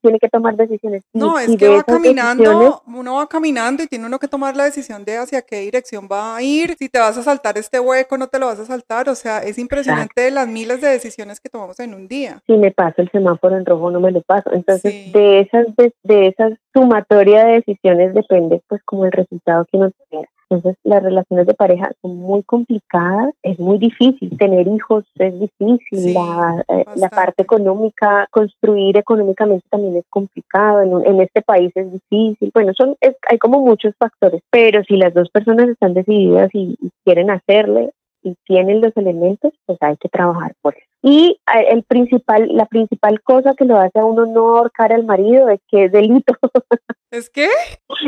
tiene 0.00 0.18
que 0.20 0.28
tomar 0.28 0.54
decisiones. 0.54 1.02
No, 1.12 1.40
y 1.40 1.44
es 1.44 1.56
que 1.56 1.68
va 1.68 1.82
caminando, 1.82 2.82
uno 2.86 3.14
va 3.16 3.26
caminando 3.26 3.82
y 3.82 3.88
tiene 3.88 4.06
uno 4.06 4.20
que 4.20 4.28
tomar 4.28 4.54
la 4.54 4.64
decisión 4.64 5.04
de 5.04 5.16
hacia 5.16 5.42
qué 5.42 5.56
dirección 5.60 6.08
va 6.10 6.36
a 6.36 6.42
ir, 6.42 6.76
si 6.78 6.88
te 6.88 7.00
vas 7.00 7.18
a 7.18 7.22
saltar 7.24 7.58
este 7.58 7.80
hueco, 7.80 8.16
no 8.16 8.28
te 8.28 8.38
lo 8.38 8.46
vas 8.46 8.60
a 8.60 8.64
saltar, 8.64 9.08
o 9.08 9.14
sea, 9.16 9.38
es 9.38 9.58
impresionante 9.58 10.30
las 10.30 10.46
miles 10.46 10.80
de 10.80 10.88
decisiones 10.88 11.40
que 11.40 11.48
tomamos 11.48 11.80
en 11.80 11.94
un 11.94 12.06
día. 12.06 12.11
Si 12.46 12.52
me 12.56 12.70
paso 12.70 13.02
el 13.02 13.10
semáforo 13.10 13.56
en 13.56 13.64
rojo 13.66 13.90
no 13.90 14.00
me 14.00 14.10
lo 14.12 14.20
paso. 14.22 14.52
Entonces, 14.52 14.92
Sí. 14.92 15.12
de 15.12 15.40
esas 15.40 15.66
de, 15.76 15.92
de 16.02 16.26
esas 16.28 16.52
sumatoria 16.74 17.44
de 17.44 17.52
decisiones 17.54 18.14
depende 18.14 18.60
pues 18.68 18.82
como 18.84 19.04
el 19.06 19.12
resultado 19.12 19.64
que 19.70 19.76
uno 19.78 19.90
tenga. 20.10 20.28
Entonces, 20.50 20.76
las 20.84 21.02
relaciones 21.02 21.46
de 21.46 21.54
pareja 21.54 21.90
son 22.02 22.16
muy 22.18 22.42
complicadas, 22.42 23.32
es 23.42 23.58
muy 23.58 23.78
difícil, 23.78 24.36
tener 24.36 24.68
hijos 24.68 25.02
es 25.18 25.32
difícil, 25.40 25.98
Sí, 25.98 26.12
la, 26.12 26.62
eh, 26.68 26.84
la 26.96 27.08
parte 27.08 27.42
económica, 27.42 28.26
construir 28.30 28.98
económicamente 28.98 29.64
también 29.70 29.96
es 29.96 30.04
complicado, 30.10 30.82
en, 30.82 30.92
un- 30.92 31.06
en 31.06 31.22
este 31.22 31.40
país 31.40 31.72
es 31.74 31.90
difícil, 31.90 32.50
bueno, 32.52 32.74
son 32.76 32.96
es- 33.00 33.16
hay 33.30 33.38
como 33.38 33.60
muchos 33.60 33.94
factores, 33.98 34.42
pero 34.50 34.84
si 34.84 34.96
las 34.98 35.14
dos 35.14 35.30
personas 35.30 35.70
están 35.70 35.94
decididas 35.94 36.50
y, 36.52 36.76
y 36.82 36.90
quieren 37.02 37.30
hacerle 37.30 37.92
y 38.22 38.34
tienen 38.44 38.82
los 38.82 38.94
elementos, 38.98 39.54
pues 39.64 39.78
hay 39.80 39.96
que 39.96 40.10
trabajar 40.10 40.52
por 40.60 40.74
eso. 40.76 40.86
Y 41.02 41.40
eh, 41.52 41.66
el 41.70 41.82
principal, 41.82 42.48
la 42.52 42.66
principal 42.66 43.20
cosa 43.22 43.54
que 43.54 43.64
lo 43.64 43.76
hace 43.76 43.98
a 43.98 44.04
uno 44.04 44.24
no 44.26 44.56
ahorcar 44.56 44.92
al 44.92 45.04
marido 45.04 45.48
es 45.48 45.60
que 45.68 45.86
es 45.86 45.92
delito, 45.92 46.34
¿Es 47.10 47.28
que? 47.28 47.48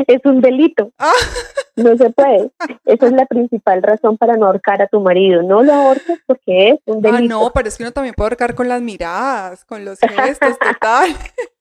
es 0.07 0.21
un 0.25 0.41
delito, 0.41 0.91
Ah, 0.97 1.11
no 1.75 1.95
se 1.97 2.09
puede. 2.09 2.51
Esa 2.85 3.05
es 3.05 3.11
la 3.11 3.25
principal 3.25 3.83
razón 3.83 4.17
para 4.17 4.35
no 4.37 4.47
ahorcar 4.47 4.81
a 4.81 4.87
tu 4.87 4.99
marido. 5.01 5.43
No 5.43 5.61
lo 5.61 5.73
ahorques 5.73 6.19
porque 6.25 6.69
es 6.69 6.79
un 6.85 7.05
ah, 7.05 7.11
delito. 7.11 7.35
no, 7.35 7.51
pero 7.53 7.67
es 7.67 7.77
que 7.77 7.83
uno 7.83 7.91
también 7.91 8.15
puede 8.15 8.27
ahorcar 8.27 8.55
con 8.55 8.67
las 8.67 8.81
miradas, 8.81 9.65
con 9.65 9.85
los 9.85 9.99
gestos, 9.99 10.57
total. 10.57 11.09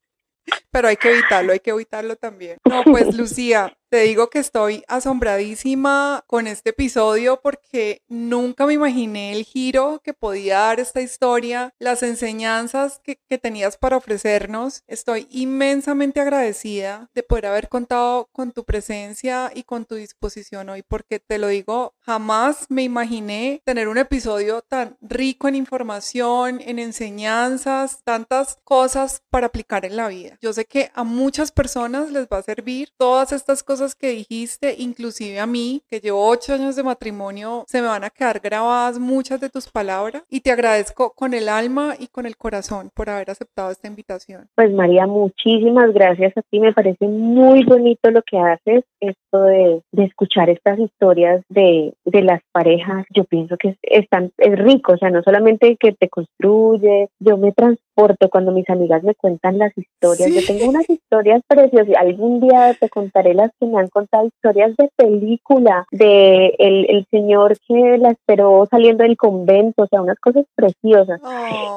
Pero 0.71 0.89
hay 0.89 0.97
que 0.97 1.11
evitarlo, 1.11 1.53
hay 1.53 1.61
que 1.61 1.71
evitarlo 1.71 2.17
también. 2.17 2.59
No, 2.69 2.83
pues 2.85 3.15
Lucía, 3.17 3.75
te 3.95 4.01
digo 4.01 4.29
que 4.29 4.41
estoy 4.41 4.83
asombradísima 4.89 6.25
con 6.27 6.49
este 6.49 6.71
episodio 6.71 7.41
porque 7.41 8.03
nunca 8.09 8.67
me 8.67 8.73
imaginé 8.73 9.33
el 9.33 9.45
giro 9.45 10.01
que 10.03 10.13
podía 10.13 10.59
dar 10.59 10.81
esta 10.81 11.01
historia, 11.01 11.73
las 11.79 12.03
enseñanzas 12.03 13.01
que, 13.05 13.21
que 13.29 13.39
tenías 13.39 13.77
para 13.77 13.97
ofrecernos. 13.97 14.83
Estoy 14.89 15.29
inmensamente 15.31 16.21
agradecida 16.21 17.09
de 17.15 17.23
poder 17.23 17.47
haber 17.47 17.69
contado 17.69 18.29
con 18.33 18.51
tu 18.51 18.65
presencia 18.65 19.53
y 19.55 19.63
con 19.63 19.85
tu 19.85 19.95
disposición 19.95 20.71
hoy, 20.71 20.83
porque 20.83 21.21
te 21.21 21.39
lo 21.39 21.47
digo 21.47 21.94
Jamás 22.07 22.67
me 22.69 22.83
imaginé 22.83 23.63
tener 23.65 23.89
un 23.89 23.97
episodio 23.97 24.61
tan 24.61 24.97
rico 25.01 25.49
en 25.49 25.55
información, 25.55 26.61
en 26.61 26.79
enseñanzas, 26.79 28.03
tantas 28.05 28.59
cosas 28.63 29.23
para 29.31 29.47
aplicar 29.47 29.87
en 29.87 29.97
la 29.97 30.09
vida. 30.09 30.37
Yo 30.43 30.53
sé 30.53 30.67
que 30.67 30.91
a 30.95 31.03
muchas 31.03 31.51
personas 31.51 32.13
les 32.13 32.27
va 32.27 32.39
a 32.39 32.43
servir 32.43 32.91
todas 32.99 33.33
estas 33.33 33.63
cosas 33.63 33.95
que 33.95 34.11
dijiste, 34.11 34.75
inclusive 34.79 35.41
a 35.41 35.47
mí, 35.47 35.83
que 35.89 36.01
llevo 36.01 36.29
ocho 36.29 36.53
años 36.53 36.77
de 36.77 36.83
matrimonio, 36.83 37.65
se 37.67 37.81
me 37.81 37.89
van 37.89 38.05
a 38.05 38.11
quedar 38.11 38.39
grabadas 38.39 38.99
muchas 38.99 39.41
de 39.41 39.49
tus 39.49 39.71
palabras 39.71 40.25
y 40.29 40.41
te 40.41 40.51
agradezco 40.51 41.15
con 41.15 41.33
el 41.33 41.49
alma 41.49 41.95
y 41.99 42.09
con 42.09 42.27
el 42.27 42.37
corazón 42.37 42.91
por 42.95 43.09
haber 43.09 43.31
aceptado 43.31 43.71
esta 43.71 43.89
invitación. 43.89 44.49
Pues 44.57 44.71
María, 44.73 45.07
muchísimas 45.07 45.95
gracias 45.95 46.37
a 46.37 46.43
ti. 46.43 46.61
Me 46.61 46.75
parece 46.75 47.09
muy 47.09 47.65
bonito 47.65 48.11
lo 48.11 48.21
que 48.23 48.39
haces, 48.39 48.85
esto 49.01 49.43
de, 49.43 49.83
escuchar 49.97 50.51
estas 50.51 50.79
historias 50.79 51.43
de, 51.49 51.94
las 52.23 52.43
parejas. 52.53 53.07
Yo 53.11 53.25
pienso 53.25 53.57
que 53.57 53.77
es, 53.83 54.07
es 54.39 54.59
rico, 54.59 54.93
o 54.93 54.99
sea, 54.99 55.11
no 55.11 55.23
solamente 55.23 55.77
que 55.77 55.93
te 55.93 56.09
construye, 56.09 57.09
yo 57.19 57.37
me 57.37 57.53
transporto 57.95 58.29
cuando 58.29 58.53
mis 58.53 58.69
amigas 58.69 59.03
me 59.03 59.15
cuentan 59.15 59.59
las 59.59 59.73
historias. 59.77 60.31
Yo 60.33 60.47
tengo 60.47 60.71
unas 60.71 60.89
historias 60.89 61.43
preciosas. 61.47 61.95
Algún 61.97 62.41
día 62.41 62.77
te 62.79 62.89
contaré 62.89 63.35
las 63.35 63.51
que 63.59 63.67
me 63.67 63.81
han 63.81 63.89
contado 63.89 64.27
historias 64.27 64.77
de 64.77 64.91
película, 64.97 65.87
de 65.91 66.55
el, 66.59 66.87
el 66.91 67.07
señor 67.11 67.57
que 67.67 67.99
la 67.99 68.11
esperó 68.11 68.67
saliendo 68.71 69.05
del 69.05 69.17
convento, 69.17 69.83
o 69.83 69.87
sea, 69.87 70.03
unas 70.03 70.19
cosas 70.19 70.45
preciosas. 70.55 71.21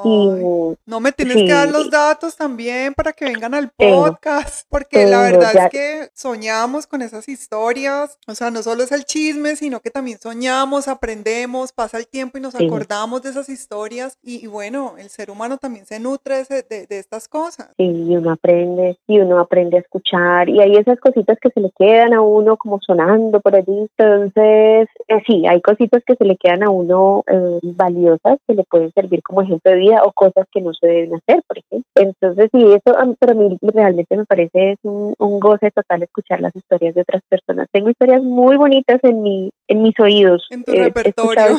y, 0.04 0.30
no 0.86 1.00
me 1.00 1.12
tienes 1.12 1.38
que 1.38 1.54
dar 1.54 1.70
los 1.70 1.90
datos 1.90 2.36
también 2.36 2.94
para 2.94 3.14
que 3.14 3.26
vengan 3.26 3.54
al 3.54 3.70
podcast, 3.70 4.66
porque 4.70 5.06
la 5.06 5.22
verdad 5.22 5.56
es 5.56 5.70
que 5.70 6.10
soñamos 6.14 6.88
con 6.88 7.02
esas 7.02 7.28
historias, 7.30 8.18
o 8.28 8.36
sea, 8.36 8.52
no 8.52 8.64
solo 8.64 8.84
es 8.84 8.92
el 8.92 9.06
chisme, 9.06 9.56
sino 9.56 9.80
que 9.80 9.90
también 9.90 10.20
soñamos, 10.20 10.88
aprendemos, 10.88 11.72
pasa 11.72 11.98
el 11.98 12.08
tiempo 12.08 12.38
y 12.38 12.42
nos 12.42 12.56
acordamos 12.56 13.22
de 13.22 13.30
esas 13.30 13.50
historias 13.50 14.18
y, 14.22 14.48
bueno, 14.48 14.96
el 14.98 15.10
ser 15.10 15.30
humano 15.32 15.58
también 15.58 15.86
se 15.86 16.00
nutre 16.08 16.44
de, 16.44 16.86
de, 16.88 17.00
estas 17.00 17.28
cosas. 17.28 17.70
Sí, 17.78 17.84
y 17.84 18.16
uno 18.16 18.32
aprende, 18.32 18.98
y 19.08 19.20
uno 19.20 19.40
aprende 19.40 19.78
a 19.78 19.82
escuchar, 19.82 20.50
y 20.50 20.60
hay 20.60 20.76
esas 20.76 21.00
cositas 21.00 21.38
que 21.42 21.50
se 21.50 21.60
le 21.60 21.72
quedan 21.78 22.14
a 22.14 22.22
uno 22.22 22.58
como 22.58 22.80
sonando 22.82 23.40
por 23.40 23.56
allí, 23.56 23.88
entonces, 23.98 24.88
eh, 25.08 25.22
sí, 25.26 25.46
hay 25.48 25.62
cositas 25.62 26.04
que 26.06 26.16
se 26.16 26.26
le 26.26 26.38
quedan 26.38 26.64
a 26.64 26.70
uno 26.70 27.24
eh, 27.28 27.60
valiosas 27.64 28.38
que 28.48 28.54
le 28.54 28.64
pueden 28.64 28.92
servir 28.94 29.22
como 29.24 29.42
ejemplo 29.42 29.72
de 29.72 29.78
vida 29.78 30.02
o 30.04 30.12
cosas 30.12 30.46
que 30.52 30.62
no 30.62 30.74
se 30.74 30.88
deben 30.88 31.16
hacer, 31.16 31.44
por 31.48 31.58
ejemplo. 31.58 31.92
Entonces, 31.96 32.50
sí, 32.54 32.64
eso 32.64 33.16
para 33.20 33.34
mí 33.34 33.58
realmente 33.62 34.18
me 34.18 34.26
parece 34.26 34.72
es 34.72 34.78
un, 34.84 35.16
goce 35.40 35.72
total 35.72 36.04
escuchar 36.04 36.42
las 36.42 36.56
historias 36.56 36.96
de 36.96 37.02
otras 37.02 37.22
personas. 37.30 37.68
Tengo 37.72 37.90
historias 37.90 38.24
muy 38.24 38.58
bonitas 38.58 39.00
en 39.04 39.22
mi 39.22 39.52
en 39.68 39.84
mis 39.84 40.00
oídos. 40.00 40.48
En 40.50 40.64
tu 40.64 40.72
repertorio. 40.72 41.58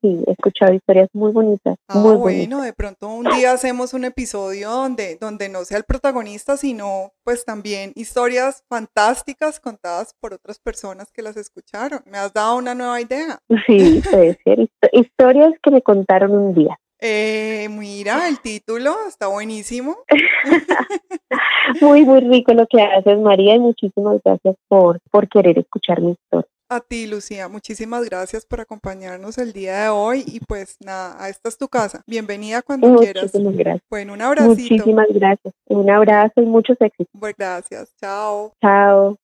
Sí, 0.00 0.22
he 0.26 0.32
escuchado 0.32 0.72
historias 0.72 1.08
muy 1.12 1.32
bonitas. 1.32 1.76
Ah, 1.88 1.98
muy 1.98 2.16
bueno, 2.16 2.62
de 2.62 2.72
pronto 2.72 3.08
un 3.08 3.24
día 3.24 3.52
hacemos 3.52 3.94
un 3.94 4.04
episodio 4.04 4.70
donde, 4.70 5.16
donde 5.16 5.48
no 5.48 5.64
sea 5.64 5.78
el 5.78 5.84
protagonista, 5.84 6.56
sino 6.56 7.12
pues 7.24 7.44
también 7.44 7.92
historias 7.94 8.64
fantásticas 8.68 9.60
contadas 9.60 10.14
por 10.20 10.34
otras 10.34 10.58
personas 10.58 11.10
que 11.12 11.22
las 11.22 11.36
escucharon. 11.36 12.00
Me 12.06 12.18
has 12.18 12.32
dado 12.32 12.56
una 12.56 12.74
nueva 12.74 13.00
idea. 13.00 13.38
Sí, 13.66 14.02
puede 14.10 14.38
ser. 14.44 14.68
Historias 14.92 15.52
que 15.62 15.70
me 15.70 15.82
contaron 15.82 16.32
un 16.32 16.54
día. 16.54 16.78
Eh, 17.02 17.68
mira, 17.70 18.28
el 18.28 18.40
título 18.40 18.94
está 19.08 19.28
buenísimo. 19.28 19.98
muy, 21.80 22.04
muy 22.04 22.20
rico 22.20 22.52
lo 22.52 22.66
que 22.66 22.82
haces, 22.82 23.18
María, 23.18 23.54
y 23.54 23.58
muchísimas 23.58 24.20
gracias 24.22 24.56
por, 24.68 25.00
por 25.10 25.28
querer 25.28 25.58
escuchar 25.58 26.00
mi 26.00 26.12
historia. 26.12 26.49
A 26.72 26.78
ti, 26.78 27.08
Lucía, 27.08 27.48
muchísimas 27.48 28.04
gracias 28.04 28.46
por 28.46 28.60
acompañarnos 28.60 29.38
el 29.38 29.52
día 29.52 29.82
de 29.82 29.88
hoy 29.88 30.22
y 30.24 30.38
pues 30.38 30.76
nada, 30.78 31.28
esta 31.28 31.48
es 31.48 31.58
tu 31.58 31.66
casa. 31.66 32.04
Bienvenida 32.06 32.62
cuando 32.62 32.94
quieras. 32.94 33.32
Gracias. 33.32 33.82
Bueno, 33.90 34.12
un 34.12 34.22
abracito. 34.22 34.74
Muchísimas 34.74 35.08
gracias. 35.12 35.52
Un 35.66 35.90
abrazo 35.90 36.34
y 36.36 36.46
muchos 36.46 36.76
éxitos. 36.80 37.12
Pues 37.18 37.34
gracias. 37.36 37.92
Chao. 38.00 38.52
Chao. 38.60 39.18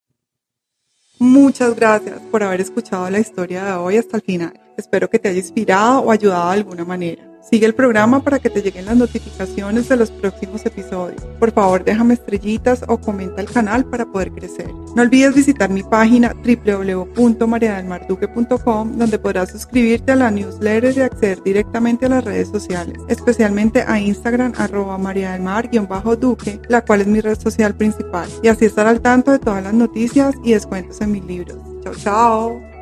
Muchas 1.21 1.77
gracias 1.77 2.21
por 2.33 2.43
haber 2.43 2.61
escuchado 2.61 3.09
la 3.11 3.21
historia 3.21 3.63
de 3.63 3.73
hoy 3.75 3.97
hasta 3.97 4.17
el 4.17 4.25
final. 4.25 4.53
Espero 4.77 5.09
que 5.09 5.21
te 5.21 5.29
haya 5.29 5.39
inspirado 5.39 6.01
o 6.01 6.11
ayudado 6.11 6.51
de 6.51 6.57
alguna 6.57 6.85
manera. 6.85 7.36
Sigue 7.49 7.67
el 7.67 7.75
programa 7.75 8.25
para 8.25 8.41
que 8.41 8.51
te 8.51 8.61
lleguen 8.61 8.87
las 8.87 8.97
notificaciones 8.97 9.89
de 9.89 9.97
los 9.97 10.11
próximos 10.11 10.67
episodios. 10.67 11.23
Por 11.39 11.53
favor, 11.53 11.85
déjame 11.85 12.15
estrellitas 12.15 12.85
o 12.89 12.99
comenta 12.99 13.41
el 13.41 13.49
canal 13.49 13.85
para 13.85 14.05
poder 14.05 14.33
crecer. 14.33 14.67
No 14.97 15.03
olvides 15.03 15.37
visitar 15.37 15.71
mi 15.71 15.85
página 15.85 16.35
www.mariadelmarduque.com 16.35 18.99
donde 18.99 19.19
podrás 19.19 19.51
suscribirte 19.51 20.13
a 20.13 20.17
la 20.17 20.31
newsletter 20.31 20.97
y 20.97 21.01
acceder 21.03 21.43
directamente 21.43 22.07
a 22.07 22.09
las 22.09 22.25
redes 22.25 22.49
sociales, 22.49 22.97
especialmente 23.09 23.85
a 23.87 24.01
Instagram 24.01 24.55
arroba 24.57 24.97
mariadelmar-duque, 24.99 26.63
la 26.69 26.83
cual 26.85 27.03
es 27.03 27.07
mi 27.07 27.21
red 27.21 27.39
social 27.39 27.77
principal, 27.77 28.29
y 28.43 28.49
así 28.49 28.65
estar 28.65 28.89
al 28.89 29.01
tanto 29.01 29.31
de 29.31 29.39
todas 29.39 29.63
las 29.63 29.75
noticias 29.75 30.35
y 30.43 30.51
descuentos 30.53 31.01
en 31.01 31.13
mis 31.13 31.25
libros. 31.25 31.59
Chao, 31.85 31.95
chao. 31.95 32.76